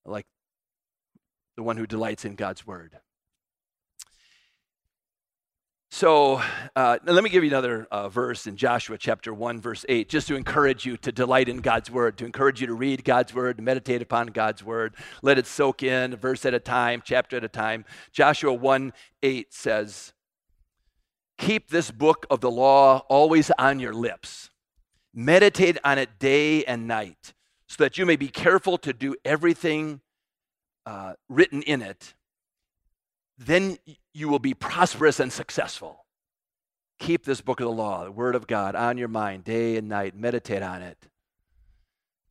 Like 0.06 0.26
the 1.56 1.62
one 1.62 1.76
who 1.76 1.86
delights 1.86 2.24
in 2.24 2.34
God's 2.34 2.66
word. 2.66 2.98
So 5.90 6.42
uh, 6.74 6.98
let 7.06 7.24
me 7.24 7.30
give 7.30 7.42
you 7.42 7.48
another 7.48 7.88
uh, 7.90 8.10
verse 8.10 8.46
in 8.46 8.58
Joshua 8.58 8.98
chapter 8.98 9.32
1, 9.32 9.62
verse 9.62 9.86
8, 9.88 10.10
just 10.10 10.28
to 10.28 10.34
encourage 10.34 10.84
you 10.84 10.98
to 10.98 11.10
delight 11.10 11.48
in 11.48 11.62
God's 11.62 11.90
word, 11.90 12.18
to 12.18 12.26
encourage 12.26 12.60
you 12.60 12.66
to 12.66 12.74
read 12.74 13.02
God's 13.02 13.32
word, 13.32 13.56
to 13.56 13.62
meditate 13.62 14.02
upon 14.02 14.26
God's 14.26 14.62
word. 14.62 14.94
Let 15.22 15.38
it 15.38 15.46
soak 15.46 15.82
in, 15.82 16.14
verse 16.16 16.44
at 16.44 16.52
a 16.52 16.58
time, 16.58 17.02
chapter 17.02 17.38
at 17.38 17.44
a 17.44 17.48
time. 17.48 17.86
Joshua 18.12 18.52
1 18.52 18.92
8 19.22 19.54
says, 19.54 20.12
Keep 21.38 21.70
this 21.70 21.90
book 21.90 22.26
of 22.28 22.42
the 22.42 22.50
law 22.50 22.98
always 23.08 23.50
on 23.58 23.80
your 23.80 23.94
lips. 23.94 24.50
Meditate 25.14 25.78
on 25.82 25.96
it 25.96 26.18
day 26.18 26.62
and 26.64 26.86
night, 26.86 27.32
so 27.68 27.82
that 27.82 27.98
you 27.98 28.06
may 28.06 28.16
be 28.16 28.28
careful 28.28 28.78
to 28.78 28.92
do 28.92 29.14
everything 29.24 30.00
uh, 30.84 31.14
written 31.28 31.62
in 31.62 31.82
it. 31.82 32.14
Then 33.38 33.78
you 34.14 34.28
will 34.28 34.38
be 34.38 34.54
prosperous 34.54 35.20
and 35.20 35.32
successful. 35.32 36.06
Keep 36.98 37.24
this 37.24 37.40
book 37.40 37.60
of 37.60 37.66
the 37.66 37.72
law, 37.72 38.04
the 38.04 38.12
Word 38.12 38.34
of 38.34 38.46
God, 38.46 38.74
on 38.74 38.96
your 38.96 39.08
mind 39.08 39.44
day 39.44 39.76
and 39.76 39.88
night. 39.88 40.16
Meditate 40.16 40.62
on 40.62 40.80
it. 40.80 40.96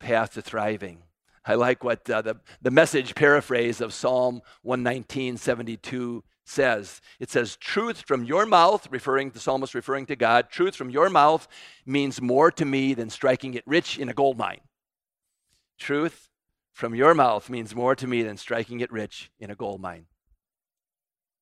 Path 0.00 0.34
to 0.34 0.42
thriving. 0.42 1.02
I 1.44 1.54
like 1.54 1.84
what 1.84 2.08
uh, 2.10 2.22
the, 2.22 2.36
the 2.60 2.72
message 2.72 3.14
paraphrase 3.14 3.80
of 3.80 3.94
Psalm 3.94 4.42
119, 4.62 5.36
72 5.36 6.24
says. 6.44 7.00
It 7.20 7.30
says, 7.30 7.56
Truth 7.56 8.02
from 8.06 8.24
your 8.24 8.46
mouth, 8.46 8.88
referring 8.90 9.30
the 9.30 9.38
psalmist 9.38 9.74
referring 9.74 10.06
to 10.06 10.16
God, 10.16 10.50
truth 10.50 10.74
from 10.74 10.90
your 10.90 11.08
mouth 11.08 11.46
means 11.84 12.20
more 12.20 12.50
to 12.50 12.64
me 12.64 12.94
than 12.94 13.10
striking 13.10 13.54
it 13.54 13.62
rich 13.64 13.96
in 13.96 14.08
a 14.08 14.14
gold 14.14 14.36
mine. 14.36 14.60
Truth 15.78 16.30
from 16.72 16.94
your 16.94 17.14
mouth 17.14 17.48
means 17.48 17.74
more 17.74 17.94
to 17.96 18.06
me 18.06 18.22
than 18.22 18.36
striking 18.36 18.80
it 18.80 18.92
rich 18.92 19.30
in 19.38 19.50
a 19.50 19.54
gold 19.54 19.80
mine. 19.80 20.06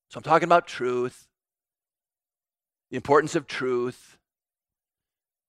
So 0.08 0.18
I'm 0.18 0.22
talking 0.22 0.46
about 0.46 0.66
truth, 0.66 1.28
the 2.90 2.96
importance 2.96 3.34
of 3.34 3.46
truth, 3.46 4.18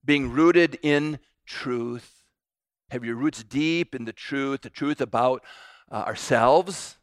being 0.03 0.31
rooted 0.31 0.79
in 0.81 1.19
truth. 1.45 2.23
Have 2.89 3.03
your 3.03 3.15
roots 3.15 3.43
deep 3.43 3.95
in 3.95 4.05
the 4.05 4.13
truth, 4.13 4.61
the 4.61 4.69
truth 4.69 5.01
about 5.01 5.43
uh, 5.91 5.95
ourselves, 5.95 6.97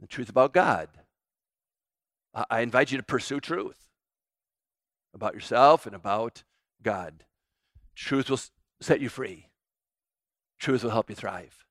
the 0.00 0.06
truth 0.06 0.28
about 0.28 0.52
God. 0.52 0.88
I, 2.34 2.44
I 2.50 2.60
invite 2.60 2.90
you 2.90 2.98
to 2.98 3.04
pursue 3.04 3.40
truth 3.40 3.86
about 5.14 5.34
yourself 5.34 5.86
and 5.86 5.94
about 5.94 6.44
God. 6.82 7.24
Truth 7.94 8.30
will 8.30 8.40
set 8.80 9.00
you 9.00 9.08
free, 9.08 9.48
truth 10.60 10.84
will 10.84 10.90
help 10.90 11.10
you 11.10 11.16
thrive. 11.16 11.64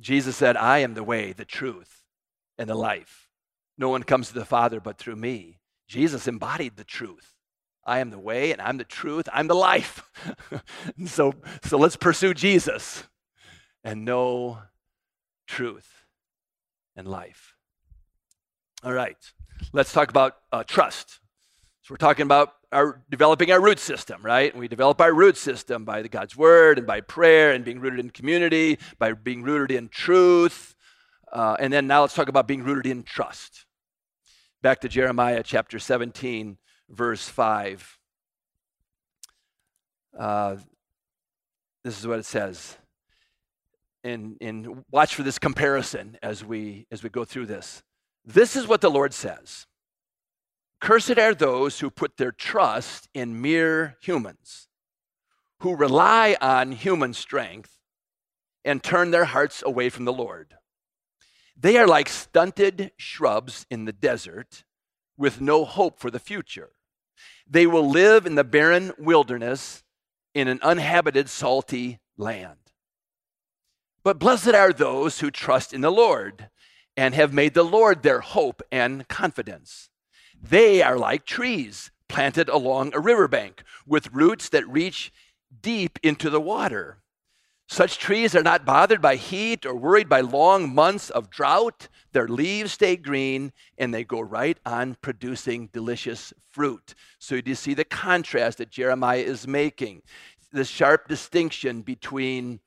Jesus 0.00 0.36
said, 0.36 0.56
I 0.56 0.78
am 0.78 0.94
the 0.94 1.04
way, 1.04 1.32
the 1.32 1.44
truth, 1.44 2.02
and 2.58 2.68
the 2.68 2.74
life. 2.74 3.28
No 3.78 3.88
one 3.88 4.02
comes 4.02 4.28
to 4.28 4.34
the 4.34 4.44
Father 4.44 4.80
but 4.80 4.98
through 4.98 5.16
me. 5.16 5.60
Jesus 5.88 6.28
embodied 6.28 6.76
the 6.76 6.84
truth. 6.84 7.34
I 7.84 7.98
am 7.98 8.10
the 8.10 8.18
way 8.18 8.52
and 8.52 8.60
I'm 8.60 8.76
the 8.76 8.84
truth. 8.84 9.28
I'm 9.32 9.48
the 9.48 9.54
life. 9.54 10.02
so, 11.06 11.34
so 11.64 11.78
let's 11.78 11.96
pursue 11.96 12.34
Jesus 12.34 13.04
and 13.82 14.04
know 14.04 14.58
truth 15.46 16.06
and 16.96 17.08
life. 17.08 17.54
All 18.84 18.92
right, 18.92 19.16
let's 19.72 19.92
talk 19.92 20.10
about 20.10 20.36
uh, 20.50 20.64
trust. 20.64 21.20
So 21.82 21.92
we're 21.92 21.98
talking 21.98 22.24
about 22.24 22.54
our 22.72 23.02
developing 23.10 23.52
our 23.52 23.60
root 23.60 23.78
system, 23.78 24.22
right? 24.22 24.52
And 24.52 24.60
we 24.60 24.68
develop 24.68 25.00
our 25.00 25.12
root 25.12 25.36
system 25.36 25.84
by 25.84 26.02
the 26.02 26.08
God's 26.08 26.36
word 26.36 26.78
and 26.78 26.86
by 26.86 27.00
prayer 27.00 27.52
and 27.52 27.64
being 27.64 27.80
rooted 27.80 28.00
in 28.00 28.10
community, 28.10 28.78
by 28.98 29.12
being 29.12 29.42
rooted 29.42 29.76
in 29.76 29.88
truth. 29.88 30.74
Uh, 31.32 31.56
and 31.60 31.72
then 31.72 31.86
now 31.86 32.00
let's 32.00 32.14
talk 32.14 32.28
about 32.28 32.48
being 32.48 32.62
rooted 32.62 32.86
in 32.86 33.02
trust. 33.02 33.66
Back 34.62 34.80
to 34.80 34.88
Jeremiah 34.88 35.42
chapter 35.42 35.78
17, 35.78 36.56
verse 36.88 37.28
5. 37.28 37.98
Uh, 40.18 40.56
this 41.84 41.98
is 41.98 42.06
what 42.06 42.18
it 42.18 42.26
says. 42.26 42.76
And, 44.04 44.36
and 44.40 44.84
watch 44.90 45.14
for 45.14 45.22
this 45.22 45.38
comparison 45.38 46.18
as 46.22 46.44
we 46.44 46.86
as 46.90 47.02
we 47.02 47.08
go 47.08 47.24
through 47.24 47.46
this. 47.46 47.82
This 48.24 48.56
is 48.56 48.66
what 48.66 48.80
the 48.80 48.90
Lord 48.90 49.14
says. 49.14 49.66
Cursed 50.82 51.16
are 51.16 51.32
those 51.32 51.78
who 51.78 51.90
put 51.90 52.16
their 52.16 52.32
trust 52.32 53.08
in 53.14 53.40
mere 53.40 53.96
humans, 54.02 54.66
who 55.60 55.76
rely 55.76 56.36
on 56.40 56.72
human 56.72 57.14
strength 57.14 57.78
and 58.64 58.82
turn 58.82 59.12
their 59.12 59.26
hearts 59.26 59.62
away 59.64 59.90
from 59.90 60.06
the 60.06 60.12
Lord. 60.12 60.54
They 61.56 61.76
are 61.76 61.86
like 61.86 62.08
stunted 62.08 62.90
shrubs 62.96 63.64
in 63.70 63.84
the 63.84 63.92
desert 63.92 64.64
with 65.16 65.40
no 65.40 65.64
hope 65.64 66.00
for 66.00 66.10
the 66.10 66.18
future. 66.18 66.70
They 67.48 67.68
will 67.68 67.88
live 67.88 68.26
in 68.26 68.34
the 68.34 68.42
barren 68.42 68.92
wilderness 68.98 69.84
in 70.34 70.48
an 70.48 70.58
uninhabited, 70.62 71.30
salty 71.30 72.00
land. 72.16 72.58
But 74.02 74.18
blessed 74.18 74.48
are 74.48 74.72
those 74.72 75.20
who 75.20 75.30
trust 75.30 75.72
in 75.72 75.80
the 75.80 75.92
Lord 75.92 76.48
and 76.96 77.14
have 77.14 77.32
made 77.32 77.54
the 77.54 77.62
Lord 77.62 78.02
their 78.02 78.18
hope 78.18 78.62
and 78.72 79.06
confidence. 79.06 79.90
They 80.42 80.82
are 80.82 80.98
like 80.98 81.24
trees 81.24 81.90
planted 82.08 82.48
along 82.48 82.94
a 82.94 83.00
riverbank 83.00 83.62
with 83.86 84.12
roots 84.12 84.48
that 84.50 84.68
reach 84.68 85.12
deep 85.62 85.98
into 86.02 86.28
the 86.28 86.40
water. 86.40 86.98
Such 87.68 87.96
trees 87.96 88.34
are 88.34 88.42
not 88.42 88.66
bothered 88.66 89.00
by 89.00 89.16
heat 89.16 89.64
or 89.64 89.74
worried 89.74 90.08
by 90.08 90.20
long 90.20 90.74
months 90.74 91.08
of 91.08 91.30
drought. 91.30 91.88
Their 92.12 92.28
leaves 92.28 92.72
stay 92.72 92.96
green 92.96 93.52
and 93.78 93.94
they 93.94 94.04
go 94.04 94.20
right 94.20 94.58
on 94.66 94.96
producing 95.00 95.70
delicious 95.72 96.34
fruit. 96.50 96.94
So, 97.18 97.40
do 97.40 97.48
you 97.48 97.54
see 97.54 97.72
the 97.72 97.84
contrast 97.84 98.58
that 98.58 98.70
Jeremiah 98.70 99.20
is 99.20 99.48
making? 99.48 100.02
The 100.52 100.64
sharp 100.64 101.08
distinction 101.08 101.80
between 101.80 102.60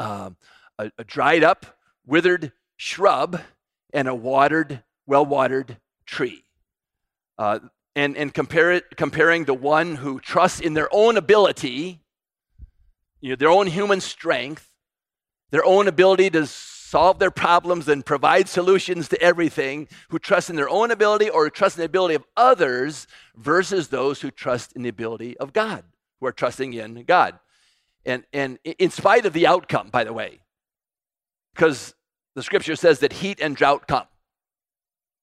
uh, 0.00 0.30
a, 0.78 0.90
a 0.96 1.04
dried 1.04 1.44
up, 1.44 1.66
withered 2.06 2.52
shrub 2.78 3.42
and 3.92 4.08
a 4.08 4.14
watered, 4.14 4.84
well 5.06 5.26
watered 5.26 5.76
tree. 6.06 6.44
Uh, 7.38 7.60
and 7.94 8.16
and 8.16 8.32
compare 8.34 8.72
it, 8.72 8.96
comparing 8.96 9.44
the 9.44 9.54
one 9.54 9.96
who 9.96 10.20
trusts 10.20 10.60
in 10.60 10.74
their 10.74 10.88
own 10.92 11.16
ability, 11.16 12.00
you 13.20 13.30
know, 13.30 13.36
their 13.36 13.50
own 13.50 13.66
human 13.66 14.00
strength, 14.00 14.70
their 15.50 15.64
own 15.64 15.88
ability 15.88 16.30
to 16.30 16.46
solve 16.46 17.18
their 17.18 17.30
problems 17.30 17.88
and 17.88 18.06
provide 18.06 18.48
solutions 18.48 19.08
to 19.08 19.20
everything, 19.20 19.88
who 20.08 20.18
trust 20.18 20.48
in 20.48 20.56
their 20.56 20.68
own 20.68 20.90
ability 20.90 21.28
or 21.28 21.50
trust 21.50 21.76
in 21.76 21.80
the 21.80 21.86
ability 21.86 22.14
of 22.14 22.24
others, 22.36 23.06
versus 23.36 23.88
those 23.88 24.20
who 24.20 24.30
trust 24.30 24.72
in 24.72 24.82
the 24.82 24.88
ability 24.88 25.36
of 25.38 25.52
God, 25.52 25.84
who 26.20 26.26
are 26.26 26.32
trusting 26.32 26.72
in 26.72 27.04
God. 27.04 27.38
And, 28.06 28.24
and 28.32 28.58
in 28.64 28.90
spite 28.90 29.26
of 29.26 29.32
the 29.32 29.46
outcome, 29.46 29.90
by 29.90 30.04
the 30.04 30.12
way, 30.12 30.40
because 31.54 31.94
the 32.34 32.42
scripture 32.42 32.76
says 32.76 33.00
that 33.00 33.12
heat 33.12 33.38
and 33.40 33.54
drought 33.54 33.86
come. 33.86 34.06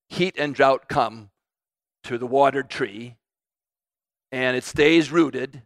Heat 0.09 0.35
and 0.37 0.53
drought 0.53 0.87
come 0.87 1.31
to 2.05 2.17
the 2.17 2.27
watered 2.27 2.69
tree, 2.69 3.17
and 4.31 4.55
it 4.55 4.63
stays 4.63 5.11
rooted 5.11 5.61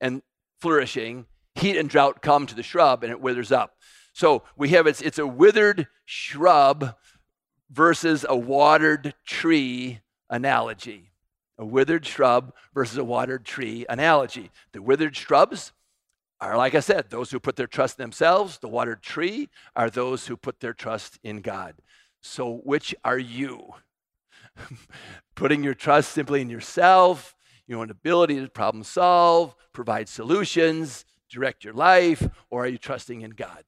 and 0.00 0.22
flourishing. 0.60 1.26
Heat 1.54 1.76
and 1.76 1.88
drought 1.88 2.22
come 2.22 2.46
to 2.46 2.54
the 2.54 2.62
shrub, 2.62 3.02
and 3.02 3.10
it 3.10 3.20
withers 3.20 3.52
up. 3.52 3.76
So 4.12 4.42
we 4.56 4.70
have 4.70 4.86
it's, 4.86 5.00
it's 5.00 5.18
a 5.18 5.26
withered 5.26 5.88
shrub 6.04 6.94
versus 7.70 8.24
a 8.28 8.36
watered 8.36 9.14
tree 9.24 10.00
analogy. 10.30 11.10
A 11.58 11.64
withered 11.64 12.04
shrub 12.04 12.52
versus 12.74 12.98
a 12.98 13.04
watered 13.04 13.44
tree 13.44 13.86
analogy. 13.88 14.50
The 14.72 14.82
withered 14.82 15.16
shrubs 15.16 15.72
are, 16.40 16.56
like 16.56 16.74
I 16.74 16.80
said, 16.80 17.10
those 17.10 17.30
who 17.30 17.38
put 17.38 17.56
their 17.56 17.68
trust 17.68 17.98
in 17.98 18.02
themselves. 18.02 18.58
The 18.58 18.68
watered 18.68 19.02
tree 19.02 19.48
are 19.76 19.90
those 19.90 20.26
who 20.26 20.36
put 20.36 20.60
their 20.60 20.74
trust 20.74 21.18
in 21.22 21.40
God. 21.40 21.74
So, 22.20 22.60
which 22.64 22.94
are 23.04 23.18
you? 23.18 23.74
Putting 25.34 25.64
your 25.64 25.74
trust 25.74 26.12
simply 26.12 26.40
in 26.40 26.50
yourself, 26.50 27.34
your 27.66 27.80
own 27.80 27.90
ability 27.90 28.40
to 28.40 28.48
problem 28.48 28.84
solve, 28.84 29.54
provide 29.72 30.08
solutions, 30.08 31.04
direct 31.30 31.64
your 31.64 31.74
life, 31.74 32.26
or 32.50 32.64
are 32.64 32.68
you 32.68 32.78
trusting 32.78 33.22
in 33.22 33.30
God? 33.30 33.64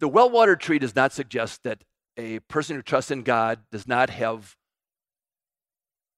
The 0.00 0.08
well 0.08 0.30
watered 0.30 0.60
tree 0.60 0.78
does 0.78 0.94
not 0.94 1.12
suggest 1.12 1.62
that 1.64 1.82
a 2.16 2.40
person 2.40 2.76
who 2.76 2.82
trusts 2.82 3.10
in 3.10 3.22
God 3.22 3.60
does 3.70 3.86
not 3.86 4.10
have 4.10 4.56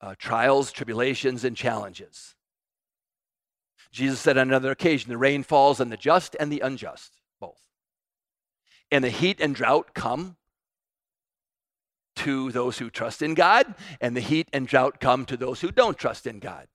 uh, 0.01 0.15
trials, 0.19 0.73
tribulations, 0.73 1.45
and 1.45 1.57
challenges. 1.57 2.35
Jesus 3.93 4.21
said 4.21 4.39
on 4.39 4.49
another 4.49 4.71
occasion, 4.71 5.11
the 5.11 5.19
rain 5.19 5.43
falls 5.43 5.81
on 5.81 5.89
the 5.89 5.97
just 5.97 6.37
and 6.39 6.51
the 6.51 6.61
unjust, 6.61 7.21
both. 7.41 7.61
And 8.91 9.05
the 9.05 9.11
heat 9.11 9.41
and 9.41 9.55
drought 9.55 9.95
come 9.95 10.37
to 12.25 12.53
those 12.53 12.79
who 12.79 12.91
trust 12.91 13.23
in 13.23 13.35
God, 13.35 13.75
and 14.01 14.17
the 14.17 14.21
heat 14.21 14.49
and 14.53 14.67
drought 14.67 15.01
come 15.01 15.25
to 15.27 15.37
those 15.37 15.61
who 15.61 15.71
don't 15.71 15.99
trust 15.99 16.27
in 16.27 16.39
God. 16.39 16.67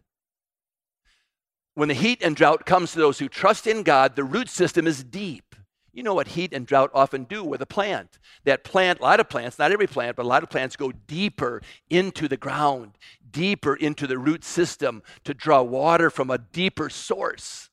When 1.76 1.90
the 1.90 1.94
heat 1.94 2.22
and 2.24 2.36
drought 2.36 2.66
comes 2.66 2.94
to 2.94 3.00
those 3.00 3.20
who 3.20 3.28
trust 3.28 3.68
in 3.68 3.84
God, 3.84 4.16
the 4.16 4.24
root 4.24 4.50
system 4.50 4.88
is 4.88 5.04
deep. 5.04 5.56
You 5.94 6.04
know 6.04 6.14
what 6.14 6.30
heat 6.30 6.54
and 6.54 6.66
drought 6.66 6.92
often 6.94 7.26
do 7.26 7.44
with 7.44 7.62
a 7.62 7.66
plant. 7.66 8.18
That 8.44 8.64
plant, 8.64 9.00
a 9.00 9.04
lot 9.04 9.20
of 9.20 9.30
plants, 9.30 9.60
not 9.60 9.72
every 9.72 9.88
plant, 9.88 10.16
but 10.16 10.26
a 10.26 10.28
lot 10.28 10.44
of 10.44 10.50
plants 10.50 10.76
go 10.76 10.92
deeper 10.92 11.62
into 11.90 12.28
the 12.28 12.38
ground, 12.38 12.98
deeper 13.30 13.76
into 13.76 14.08
the 14.08 14.18
root 14.18 14.44
system 14.44 15.04
to 15.24 15.34
draw 15.34 15.62
water 15.62 16.10
from 16.10 16.30
a 16.30 16.38
deeper 16.38 16.90
source. 16.90 17.70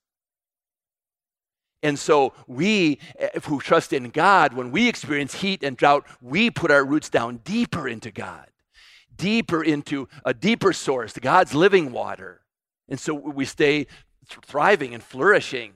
And 1.82 1.98
so, 1.98 2.32
we 2.46 2.98
eh, 3.18 3.40
who 3.44 3.60
trust 3.60 3.92
in 3.92 4.10
God, 4.10 4.54
when 4.54 4.70
we 4.70 4.88
experience 4.88 5.34
heat 5.34 5.62
and 5.62 5.76
drought, 5.76 6.06
we 6.20 6.50
put 6.50 6.70
our 6.70 6.84
roots 6.84 7.10
down 7.10 7.38
deeper 7.38 7.88
into 7.88 8.10
God, 8.10 8.48
deeper 9.14 9.62
into 9.62 10.08
a 10.24 10.32
deeper 10.32 10.72
source, 10.72 11.12
God's 11.14 11.54
living 11.54 11.92
water. 11.92 12.42
And 12.88 13.00
so 13.00 13.14
we 13.14 13.44
stay 13.44 13.86
thriving 14.28 14.94
and 14.94 15.02
flourishing 15.02 15.72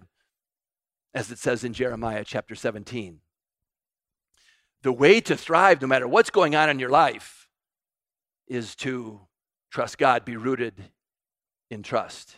as 1.16 1.30
it 1.30 1.38
says 1.38 1.64
in 1.64 1.72
Jeremiah 1.72 2.24
chapter 2.26 2.54
17. 2.54 3.20
The 4.82 4.92
way 4.92 5.22
to 5.22 5.34
thrive, 5.34 5.80
no 5.80 5.88
matter 5.88 6.06
what's 6.06 6.28
going 6.28 6.54
on 6.54 6.68
in 6.68 6.78
your 6.78 6.90
life, 6.90 7.48
is 8.46 8.76
to 8.76 9.20
trust 9.70 9.96
God, 9.96 10.26
be 10.26 10.36
rooted 10.36 10.74
in 11.70 11.82
trust. 11.82 12.36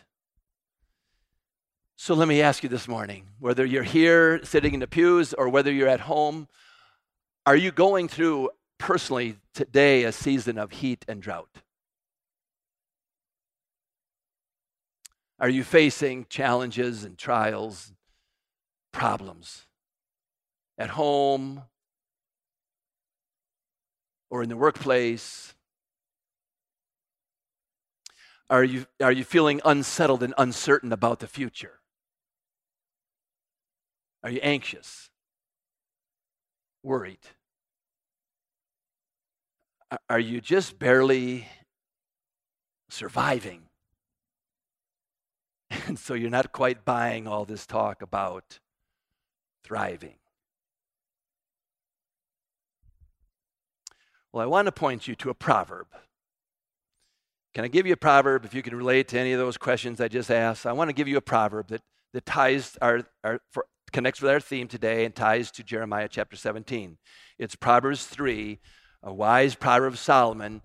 So 2.01 2.13
let 2.13 2.29
me 2.29 2.41
ask 2.41 2.63
you 2.63 2.69
this 2.69 2.87
morning 2.87 3.25
whether 3.39 3.65
you're 3.65 3.83
here 3.83 4.39
sitting 4.45 4.73
in 4.73 4.79
the 4.79 4.87
pews 4.87 5.33
or 5.33 5.49
whether 5.49 5.69
you're 5.69 5.89
at 5.89 5.99
home, 5.99 6.47
are 7.45 7.57
you 7.57 7.73
going 7.73 8.07
through 8.07 8.51
personally 8.77 9.35
today 9.53 10.05
a 10.05 10.13
season 10.13 10.57
of 10.57 10.71
heat 10.71 11.03
and 11.09 11.21
drought? 11.21 11.49
Are 15.41 15.49
you 15.49 15.65
facing 15.65 16.25
challenges 16.29 17.03
and 17.03 17.17
trials, 17.17 17.91
problems 18.93 19.65
at 20.77 20.91
home, 20.91 21.63
or 24.29 24.41
in 24.41 24.47
the 24.47 24.55
workplace? 24.55 25.53
Are 28.49 28.63
you, 28.63 28.85
are 29.01 29.11
you 29.11 29.25
feeling 29.25 29.59
unsettled 29.65 30.23
and 30.23 30.33
uncertain 30.37 30.93
about 30.93 31.19
the 31.19 31.27
future? 31.27 31.78
Are 34.23 34.29
you 34.29 34.39
anxious? 34.41 35.09
Worried? 36.83 37.19
Are 40.09 40.19
you 40.19 40.41
just 40.41 40.79
barely 40.79 41.47
surviving? 42.89 43.63
And 45.87 45.97
so 45.97 46.13
you're 46.13 46.29
not 46.29 46.51
quite 46.51 46.85
buying 46.85 47.27
all 47.27 47.45
this 47.45 47.65
talk 47.65 48.03
about 48.03 48.59
thriving. 49.63 50.15
Well, 54.31 54.43
I 54.43 54.45
want 54.45 54.67
to 54.67 54.71
point 54.71 55.07
you 55.07 55.15
to 55.15 55.31
a 55.31 55.33
proverb. 55.33 55.87
Can 57.55 57.63
I 57.63 57.67
give 57.67 57.87
you 57.87 57.93
a 57.93 57.97
proverb 57.97 58.45
if 58.45 58.53
you 58.53 58.61
can 58.61 58.75
relate 58.75 59.07
to 59.09 59.19
any 59.19 59.31
of 59.31 59.39
those 59.39 59.57
questions 59.57 59.99
I 59.99 60.07
just 60.07 60.29
asked? 60.29 60.67
I 60.67 60.73
want 60.73 60.89
to 60.89 60.93
give 60.93 61.07
you 61.07 61.17
a 61.17 61.21
proverb 61.21 61.69
that, 61.69 61.81
that 62.13 62.25
ties 62.25 62.77
our, 62.81 63.01
our 63.23 63.41
for, 63.51 63.65
connects 63.89 64.21
with 64.21 64.31
our 64.31 64.39
theme 64.39 64.67
today 64.67 65.05
and 65.05 65.15
ties 65.15 65.51
to 65.51 65.63
Jeremiah 65.63 66.07
chapter 66.09 66.35
17. 66.35 66.97
It's 67.37 67.55
Proverbs 67.55 68.05
3, 68.05 68.59
a 69.03 69.13
wise 69.13 69.55
proverb 69.55 69.93
of 69.93 69.99
Solomon. 69.99 70.61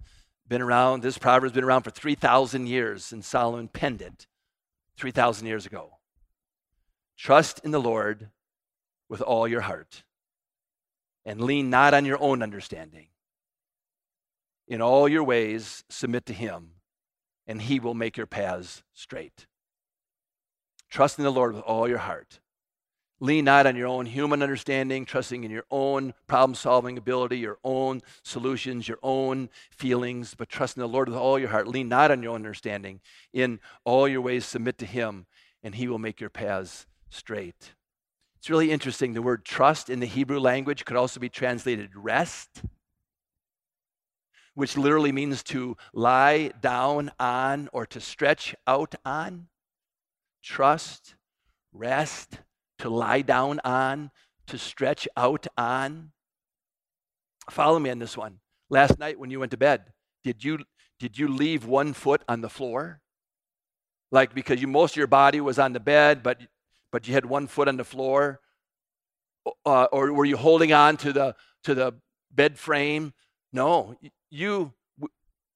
Been 0.47 0.63
around, 0.63 1.03
this 1.03 1.19
proverb's 1.19 1.55
been 1.55 1.65
around 1.65 1.83
for 1.83 1.91
3,000 1.91 2.67
years, 2.67 3.13
and 3.13 3.25
Solomon 3.25 3.69
penned 3.69 4.03
it 4.03 4.27
3,000 4.97 5.47
years 5.47 5.67
ago. 5.67 5.99
Trust 7.17 7.61
in 7.65 7.71
the 7.71 7.81
Lord 7.81 8.31
with 9.09 9.23
all 9.23 9.49
your 9.49 9.63
heart 9.63 10.03
and 11.25 11.41
lean 11.41 11.71
not 11.71 11.95
on 11.95 12.05
your 12.05 12.21
own 12.21 12.43
understanding. 12.43 13.09
In 14.67 14.81
all 14.81 15.09
your 15.09 15.25
ways, 15.25 15.85
submit 15.89 16.27
to 16.27 16.33
Him, 16.33 16.71
and 17.47 17.63
He 17.63 17.81
will 17.81 17.95
make 17.95 18.17
your 18.17 18.27
paths 18.27 18.83
straight. 18.93 19.47
Trust 20.91 21.19
in 21.19 21.25
the 21.25 21.33
Lord 21.33 21.55
with 21.55 21.63
all 21.63 21.89
your 21.89 21.99
heart. 21.99 22.41
Lean 23.25 23.47
not 23.47 23.67
on 23.67 23.75
your 23.75 23.87
own 23.87 24.05
human 24.05 24.43
understanding, 24.43 25.07
trusting 25.07 25.45
in 25.45 25.51
your 25.51 25.65
own 25.71 26.13
problem 26.27 26.55
solving 26.55 26.99
ability, 26.99 27.39
your 27.39 27.57
own 27.65 28.03
solutions, 28.23 28.87
your 28.87 28.99
own 29.03 29.49
feelings, 29.71 30.35
but 30.35 30.51
trust 30.51 30.77
in 30.77 30.83
the 30.83 30.87
Lord 30.87 31.09
with 31.09 31.17
all 31.17 31.39
your 31.39 31.49
heart. 31.49 31.67
Lean 31.67 31.89
not 31.89 32.11
on 32.11 32.23
your 32.23 32.33
own 32.33 32.45
understanding. 32.45 33.01
In 33.33 33.61
all 33.83 34.07
your 34.07 34.21
ways, 34.21 34.45
submit 34.45 34.77
to 34.77 34.85
Him, 34.85 35.25
and 35.63 35.75
He 35.75 35.89
will 35.89 35.99
make 35.99 36.21
your 36.21 36.29
paths 36.29 36.85
straight. 37.09 37.73
It's 38.37 38.51
really 38.51 38.71
interesting. 38.71 39.15
The 39.15 39.23
word 39.23 39.43
trust 39.43 39.89
in 39.89 40.01
the 40.01 40.07
Hebrew 40.07 40.39
language 40.39 40.85
could 40.85 40.99
also 40.99 41.19
be 41.19 41.31
translated 41.31 41.93
rest 41.95 42.63
which 44.57 44.77
literally 44.77 45.11
means 45.11 45.43
to 45.43 45.77
lie 45.93 46.53
down 46.61 47.11
on 47.19 47.69
or 47.73 47.85
to 47.87 48.01
stretch 48.01 48.55
out 48.69 48.95
on. 49.05 49.49
Trust, 50.45 51.17
rest, 51.73 52.39
to 52.85 52.90
lie 52.90 53.23
down 53.23 53.61
on, 53.64 54.11
to 54.47 54.59
stretch 54.59 55.09
out 55.16 55.47
on. 55.57 56.12
Follow 57.49 57.79
me 57.79 57.88
on 57.88 57.99
this 57.99 58.14
one. 58.14 58.40
Last 58.68 58.99
night 58.99 59.18
when 59.18 59.31
you 59.31 59.40
went 59.40 59.53
to 59.53 59.57
bed, 59.57 59.85
did 60.23 60.44
you 60.44 60.59
did 61.01 61.18
you 61.18 61.29
leave 61.29 61.64
one 61.64 61.94
foot 61.94 62.23
on 62.29 62.42
the 62.42 62.51
floor? 62.51 63.01
Like 64.12 64.35
because 64.35 64.61
you 64.61 64.68
most 64.68 64.92
of 64.92 64.97
your 64.99 65.07
body 65.07 65.40
was 65.40 65.59
on 65.59 65.73
the 65.73 65.81
bed, 65.81 66.23
but 66.23 66.42
but 66.92 67.09
you 67.09 67.14
had 67.14 67.25
one 67.25 67.47
foot 67.47 67.68
on 67.68 67.79
the 67.79 67.85
floor, 67.85 68.40
uh, 69.64 69.85
or 69.85 70.12
were 70.12 70.27
you 70.27 70.37
holding 70.37 70.75
on 70.75 70.99
to 70.99 71.12
the 71.14 71.35
to 71.62 71.75
the 71.75 71.94
bed 72.31 72.59
frame? 72.59 73.14
No, 73.51 73.97
you, 74.31 74.75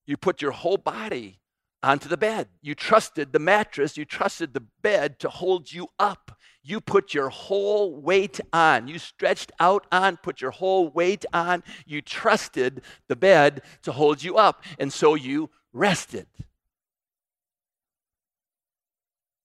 you 0.06 0.16
put 0.16 0.40
your 0.40 0.52
whole 0.52 0.78
body 0.78 1.40
onto 1.82 2.08
the 2.08 2.16
bed. 2.16 2.48
You 2.62 2.74
trusted 2.74 3.32
the 3.34 3.38
mattress, 3.38 3.98
you 3.98 4.06
trusted 4.06 4.54
the 4.54 4.64
bed 4.82 5.18
to 5.18 5.28
hold 5.28 5.70
you 5.70 5.88
up. 5.98 6.37
You 6.68 6.82
put 6.82 7.14
your 7.14 7.30
whole 7.30 7.96
weight 7.96 8.40
on. 8.52 8.88
You 8.88 8.98
stretched 8.98 9.52
out 9.58 9.86
on, 9.90 10.18
put 10.18 10.42
your 10.42 10.50
whole 10.50 10.90
weight 10.90 11.24
on. 11.32 11.62
You 11.86 12.02
trusted 12.02 12.82
the 13.08 13.16
bed 13.16 13.62
to 13.84 13.92
hold 13.92 14.22
you 14.22 14.36
up. 14.36 14.62
And 14.78 14.92
so 14.92 15.14
you 15.14 15.48
rested. 15.72 16.26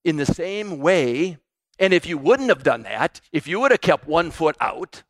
In 0.03 0.17
the 0.17 0.25
same 0.25 0.79
way, 0.79 1.37
and 1.79 1.93
if 1.93 2.05
you 2.05 2.17
wouldn't 2.17 2.49
have 2.49 2.61
done 2.61 2.83
that, 2.83 3.21
if 3.31 3.47
you 3.47 3.61
would 3.61 3.71
have 3.71 3.79
kept 3.79 4.05
one 4.05 4.29
foot 4.29 4.57
out, 4.59 5.03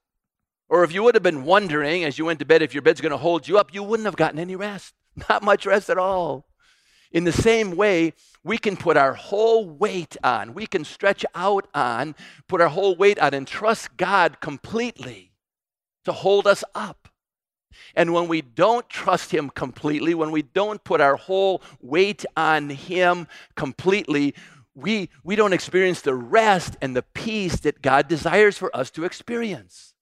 or 0.70 0.84
if 0.84 0.94
you 0.94 1.02
would 1.02 1.16
have 1.16 1.24
been 1.24 1.46
wondering 1.46 2.04
as 2.04 2.20
you 2.20 2.26
went 2.26 2.38
to 2.40 2.46
bed 2.46 2.62
if 2.62 2.76
your 2.76 2.84
bed's 2.84 3.02
going 3.02 3.12
to 3.12 3.18
hold 3.18 3.48
you 3.48 3.58
up, 3.58 3.74
you 3.74 3.82
wouldn't 3.82 4.06
have 4.06 4.16
gotten 4.16 4.38
any 4.38 4.56
rest. 4.56 4.94
Not 5.30 5.42
much 5.42 5.66
rest 5.66 5.90
at 5.90 5.98
all. 5.98 6.46
In 7.14 7.24
the 7.24 7.32
same 7.32 7.76
way, 7.76 8.14
we 8.44 8.58
can 8.58 8.76
put 8.76 8.98
our 8.98 9.14
whole 9.14 9.70
weight 9.70 10.18
on, 10.24 10.54
we 10.54 10.68
can 10.68 10.84
stretch 10.84 11.26
out 11.34 11.68
on, 11.74 12.16
put 12.48 12.60
our 12.60 12.68
whole 12.68 12.96
weight 12.96 13.20
on, 13.20 13.34
and 13.34 13.48
trust 13.48 13.96
God 13.96 14.42
completely 14.42 15.32
to 16.04 16.12
hold 16.12 16.46
us 16.48 16.64
up. 16.76 17.08
And 17.96 18.14
when 18.14 18.28
we 18.28 18.42
don't 18.42 18.90
trust 18.90 19.32
Him 19.32 19.50
completely, 19.50 20.14
when 20.14 20.32
we 20.32 20.42
don't 20.42 20.84
put 20.84 21.00
our 21.00 21.16
whole 21.16 21.62
weight 21.82 22.26
on 22.36 22.70
Him 22.70 23.28
completely, 23.56 24.36
we, 24.76 25.10
we 25.24 25.36
don't 25.36 25.54
experience 25.54 26.02
the 26.02 26.16
rest 26.16 26.76
and 26.82 26.96
the 26.96 27.04
peace 27.04 27.60
that 27.62 27.82
God 27.82 28.08
desires 28.08 28.58
for 28.58 28.76
us 28.76 28.92
to 28.92 29.06
experience 29.06 29.94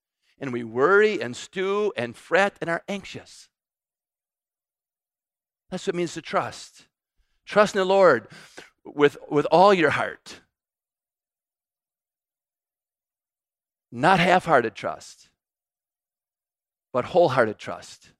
and 0.41 0.52
we 0.52 0.63
worry 0.63 1.21
and 1.21 1.36
stew 1.38 1.93
and 1.95 2.15
fret 2.15 2.58
and 2.60 2.69
are 2.69 2.84
anxious. 2.89 3.47
That's 5.69 5.86
what 5.86 5.95
it 5.95 5.97
means 5.97 6.15
to 6.15 6.21
trust. 6.21 6.88
Trust 7.51 7.75
in 7.75 7.79
the 7.79 7.85
Lord 7.85 8.29
with, 8.85 9.17
with 9.29 9.45
all 9.51 9.73
your 9.73 9.89
heart. 9.89 10.39
Not 13.91 14.21
half 14.21 14.45
hearted 14.45 14.73
trust, 14.73 15.27
but 16.93 17.03
wholehearted 17.03 17.57
trust. 17.57 18.13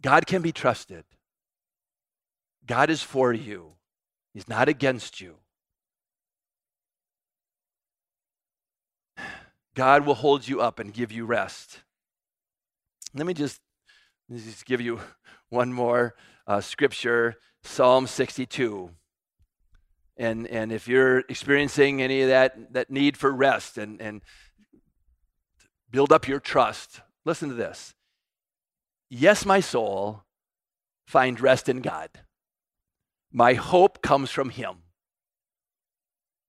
God 0.00 0.28
can 0.28 0.40
be 0.40 0.52
trusted. 0.52 1.02
God 2.64 2.90
is 2.90 3.02
for 3.02 3.32
you, 3.32 3.72
He's 4.32 4.48
not 4.48 4.68
against 4.68 5.20
you. 5.20 5.34
God 9.74 10.06
will 10.06 10.14
hold 10.14 10.46
you 10.46 10.60
up 10.60 10.78
and 10.78 10.94
give 10.94 11.10
you 11.10 11.26
rest. 11.26 11.80
Let 13.14 13.26
me 13.26 13.34
just, 13.34 13.60
let 14.28 14.38
me 14.38 14.44
just 14.44 14.64
give 14.64 14.80
you 14.80 15.00
one 15.48 15.72
more 15.72 16.14
uh, 16.46 16.60
scripture 16.60 17.36
Psalm 17.62 18.06
62. 18.06 18.90
And, 20.16 20.46
and 20.46 20.72
if 20.72 20.88
you're 20.88 21.18
experiencing 21.28 22.00
any 22.00 22.22
of 22.22 22.28
that, 22.28 22.72
that 22.72 22.90
need 22.90 23.16
for 23.16 23.30
rest 23.30 23.76
and, 23.76 24.00
and 24.00 24.22
build 25.90 26.12
up 26.12 26.26
your 26.26 26.40
trust, 26.40 27.02
listen 27.24 27.50
to 27.50 27.54
this. 27.54 27.94
Yes, 29.10 29.44
my 29.44 29.60
soul, 29.60 30.22
find 31.06 31.40
rest 31.40 31.68
in 31.68 31.80
God. 31.80 32.08
My 33.30 33.54
hope 33.54 34.00
comes 34.00 34.30
from 34.30 34.50
Him. 34.50 34.76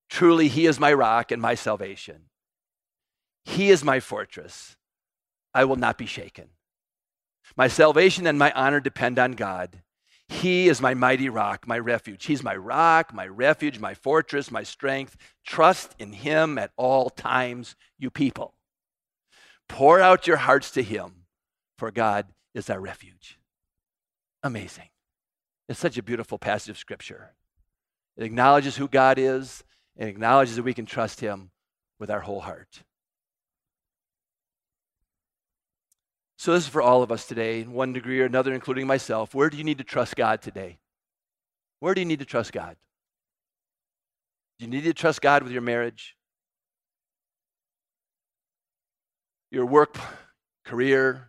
Truly, 0.08 0.48
He 0.48 0.64
is 0.64 0.80
my 0.80 0.92
rock 0.92 1.30
and 1.30 1.42
my 1.42 1.54
salvation. 1.54 2.30
He 3.44 3.70
is 3.70 3.84
my 3.84 4.00
fortress. 4.00 4.76
I 5.52 5.64
will 5.64 5.76
not 5.76 5.98
be 5.98 6.06
shaken. 6.06 6.48
My 7.56 7.68
salvation 7.68 8.26
and 8.26 8.38
my 8.38 8.52
honor 8.52 8.80
depend 8.80 9.18
on 9.18 9.32
God. 9.32 9.82
He 10.28 10.68
is 10.68 10.80
my 10.80 10.94
mighty 10.94 11.28
rock, 11.28 11.66
my 11.66 11.78
refuge. 11.78 12.26
He's 12.26 12.42
my 12.42 12.54
rock, 12.54 13.14
my 13.14 13.26
refuge, 13.26 13.78
my 13.78 13.94
fortress, 13.94 14.50
my 14.50 14.62
strength. 14.62 15.16
Trust 15.44 15.94
in 15.98 16.12
Him 16.12 16.58
at 16.58 16.70
all 16.76 17.08
times, 17.08 17.76
you 17.98 18.10
people. 18.10 18.54
Pour 19.68 20.00
out 20.00 20.26
your 20.26 20.36
hearts 20.36 20.70
to 20.72 20.82
Him, 20.82 21.24
for 21.78 21.90
God 21.90 22.26
is 22.54 22.68
our 22.68 22.80
refuge. 22.80 23.38
Amazing. 24.42 24.88
It's 25.68 25.80
such 25.80 25.98
a 25.98 26.02
beautiful 26.02 26.38
passage 26.38 26.70
of 26.70 26.78
Scripture. 26.78 27.32
It 28.16 28.24
acknowledges 28.24 28.76
who 28.76 28.88
God 28.88 29.18
is, 29.18 29.64
and 29.96 30.08
acknowledges 30.08 30.56
that 30.56 30.62
we 30.62 30.74
can 30.74 30.86
trust 30.86 31.20
Him 31.20 31.50
with 31.98 32.10
our 32.10 32.20
whole 32.20 32.40
heart. 32.40 32.82
So, 36.38 36.52
this 36.52 36.62
is 36.62 36.68
for 36.68 36.80
all 36.80 37.02
of 37.02 37.10
us 37.10 37.26
today, 37.26 37.62
in 37.62 37.72
one 37.72 37.92
degree 37.92 38.20
or 38.20 38.24
another, 38.24 38.54
including 38.54 38.86
myself. 38.86 39.34
Where 39.34 39.50
do 39.50 39.56
you 39.56 39.64
need 39.64 39.78
to 39.78 39.84
trust 39.84 40.14
God 40.14 40.40
today? 40.40 40.78
Where 41.80 41.94
do 41.94 42.00
you 42.00 42.04
need 42.04 42.20
to 42.20 42.24
trust 42.24 42.52
God? 42.52 42.76
Do 44.58 44.64
you 44.64 44.70
need 44.70 44.84
to 44.84 44.94
trust 44.94 45.20
God 45.20 45.42
with 45.42 45.50
your 45.50 45.62
marriage, 45.62 46.16
your 49.50 49.66
work, 49.66 49.98
career, 50.64 51.28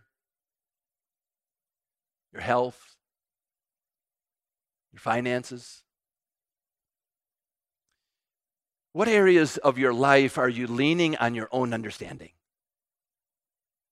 your 2.32 2.42
health, 2.42 2.94
your 4.92 5.00
finances? 5.00 5.82
What 8.92 9.08
areas 9.08 9.56
of 9.56 9.76
your 9.76 9.92
life 9.92 10.38
are 10.38 10.48
you 10.48 10.68
leaning 10.68 11.16
on 11.16 11.34
your 11.34 11.48
own 11.50 11.74
understanding? 11.74 12.30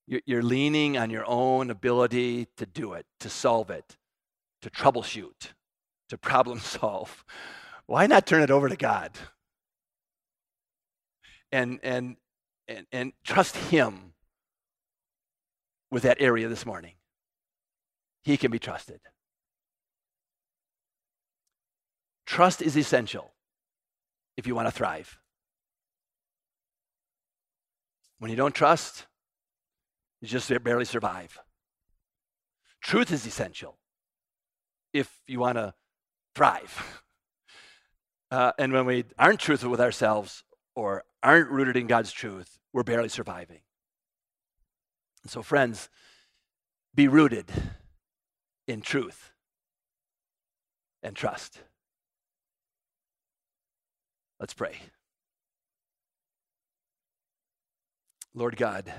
You're 0.09 0.43
leaning 0.43 0.97
on 0.97 1.11
your 1.11 1.25
own 1.27 1.71
ability 1.71 2.47
to 2.57 2.65
do 2.65 2.95
it, 2.95 3.05
to 3.21 3.29
solve 3.29 3.69
it, 3.69 3.99
to 4.63 4.71
troubleshoot, 4.71 5.53
to 6.09 6.17
problem 6.17 6.59
solve. 6.61 7.25
Why 7.87 8.07
not 8.07 8.27
turn 8.27 8.43
it 8.43 8.51
over 8.51 8.69
to 8.69 8.77
God? 8.77 9.13
And, 11.53 11.79
and, 11.83 12.17
and, 12.67 12.87
and 12.91 13.13
trust 13.23 13.57
Him 13.57 14.15
with 15.91 16.05
that 16.05 16.19
area 16.21 16.49
this 16.49 16.65
morning. 16.65 16.95
He 18.23 18.37
can 18.37 18.51
be 18.51 18.59
trusted. 18.59 19.01
Trust 22.27 22.63
is 22.63 22.77
essential 22.77 23.33
if 24.37 24.47
you 24.47 24.55
want 24.55 24.69
to 24.69 24.73
thrive. 24.73 25.19
When 28.19 28.31
you 28.31 28.37
don't 28.37 28.55
trust, 28.55 29.07
you 30.21 30.29
just 30.29 30.51
barely 30.63 30.85
survive. 30.85 31.39
Truth 32.83 33.13
is 33.13 33.27
essential 33.27 33.79
if 34.93 35.21
you 35.27 35.41
want 35.41 35.57
to 35.57 35.75
thrive. 36.35 37.03
Uh, 38.31 38.53
and 38.59 38.75
when 38.75 38.85
we 38.85 39.07
aren't 39.19 39.41
truthful 39.41 39.71
with 39.71 39.81
ourselves 39.81 40.45
or 40.77 41.03
aren't 41.23 41.49
rooted 41.49 41.79
in 41.79 41.87
God's 41.87 42.13
truth, 42.13 42.59
we're 42.75 42.83
barely 42.83 43.09
surviving. 43.09 43.61
So, 45.25 45.41
friends, 45.41 45.89
be 46.95 47.09
rooted 47.09 47.47
in 48.67 48.83
truth 48.83 49.33
and 51.03 51.17
trust. 51.17 51.61
Let's 54.39 54.53
pray. 54.53 54.77
Lord 58.35 58.57
God, 58.57 58.93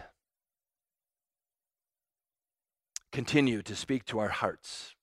continue 3.11 3.61
to 3.63 3.75
speak 3.75 4.05
to 4.05 4.19
our 4.19 4.29
hearts 4.29 4.95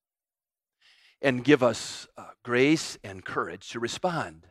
and 1.23 1.45
give 1.45 1.63
us 1.63 2.07
uh, 2.17 2.27
grace 2.43 2.99
and 3.03 3.25
courage 3.25 3.71
to 3.71 3.81
respond, 3.81 4.47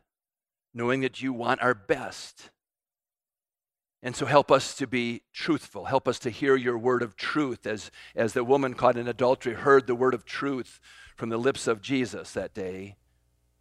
knowing 0.74 1.02
that 1.02 1.22
you 1.22 1.32
want 1.32 1.62
our 1.62 1.74
best. 1.74 2.50
And 4.02 4.16
so 4.16 4.26
help 4.26 4.52
us 4.52 4.76
to 4.76 4.88
be 4.88 5.22
truthful. 5.34 5.86
Help 5.86 6.08
us 6.08 6.20
to 6.20 6.30
hear 6.30 6.56
your 6.56 6.78
word 6.78 7.02
of 7.02 7.16
truth 7.16 7.66
as, 7.66 7.92
as 8.16 8.34
the 8.34 8.44
woman 8.44 8.74
caught 8.74 8.98
in 8.98 9.08
adultery 9.08 9.54
heard 9.54 9.88
the 9.88 9.96
word 9.96 10.14
of 10.14 10.26
truth 10.26 10.80
from 11.16 11.30
the 11.30 11.38
lips 11.38 11.68
of 11.68 11.82
Jesus 11.82 12.32
that 12.34 12.54
day. 12.54 12.98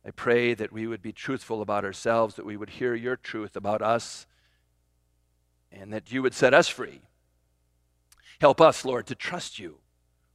I 0.07 0.11
pray 0.11 0.53
that 0.53 0.73
we 0.73 0.87
would 0.87 1.01
be 1.01 1.13
truthful 1.13 1.63
about 1.63 1.85
ourselves, 1.85 2.35
that 2.35 2.45
we 2.45 2.57
would 2.57 2.71
hear 2.71 2.95
your 2.95 3.17
truth 3.17 3.57
about 3.57 3.81
us, 3.81 4.27
and 5.73 5.93
that 5.93 6.13
you 6.13 6.21
would 6.21 6.35
set 6.35 6.53
us 6.53 6.69
free. 6.69 7.03
Help 8.41 8.61
us, 8.61 8.85
Lord, 8.85 9.07
to 9.07 9.15
trust 9.15 9.59
you 9.59 9.79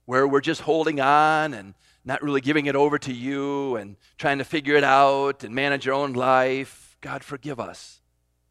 where 0.09 0.27
we're 0.27 0.41
just 0.41 0.61
holding 0.61 0.99
on 0.99 1.53
and 1.53 1.75
not 2.03 2.23
really 2.23 2.41
giving 2.41 2.65
it 2.65 2.75
over 2.75 2.97
to 2.97 3.13
you 3.13 3.75
and 3.75 3.95
trying 4.17 4.39
to 4.39 4.43
figure 4.43 4.75
it 4.75 4.83
out 4.83 5.43
and 5.43 5.53
manage 5.53 5.85
your 5.85 5.93
own 5.93 6.13
life. 6.13 6.97
God, 6.99 7.23
forgive 7.23 7.59
us 7.59 8.01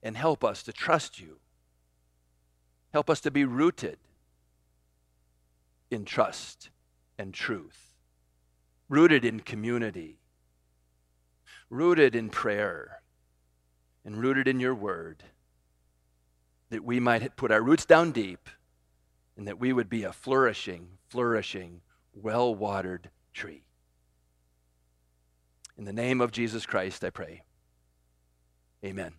and 0.01 0.17
help 0.17 0.45
us 0.45 0.63
to 0.63 0.73
trust 0.73 1.19
you. 1.19 1.41
Help 2.93 3.11
us 3.11 3.19
to 3.23 3.33
be 3.33 3.45
rooted 3.45 3.99
in 5.91 6.05
trust 6.05 6.71
and 7.19 7.35
truth, 7.35 7.97
rooted 8.89 9.25
in 9.25 9.41
community, 9.41 10.21
rooted 11.71 12.15
in 12.15 12.29
prayer, 12.29 13.03
and 14.05 14.19
rooted 14.19 14.47
in 14.47 14.61
your 14.61 14.77
word, 14.77 15.25
that 16.71 16.85
we 16.85 17.01
might 17.01 17.35
put 17.35 17.51
our 17.51 17.61
roots 17.61 17.85
down 17.85 18.13
deep 18.13 18.49
and 19.37 19.49
that 19.49 19.59
we 19.59 19.73
would 19.73 19.91
be 19.91 20.05
a 20.05 20.13
flourishing, 20.13 20.98
flourishing, 21.09 21.81
well 22.15 22.55
watered 22.55 23.11
tree. 23.33 23.63
In 25.77 25.85
the 25.85 25.93
name 25.93 26.21
of 26.21 26.33
Jesus 26.33 26.67
Christ, 26.67 27.05
I 27.05 27.11
pray. 27.11 27.43
Amen. 28.85 29.15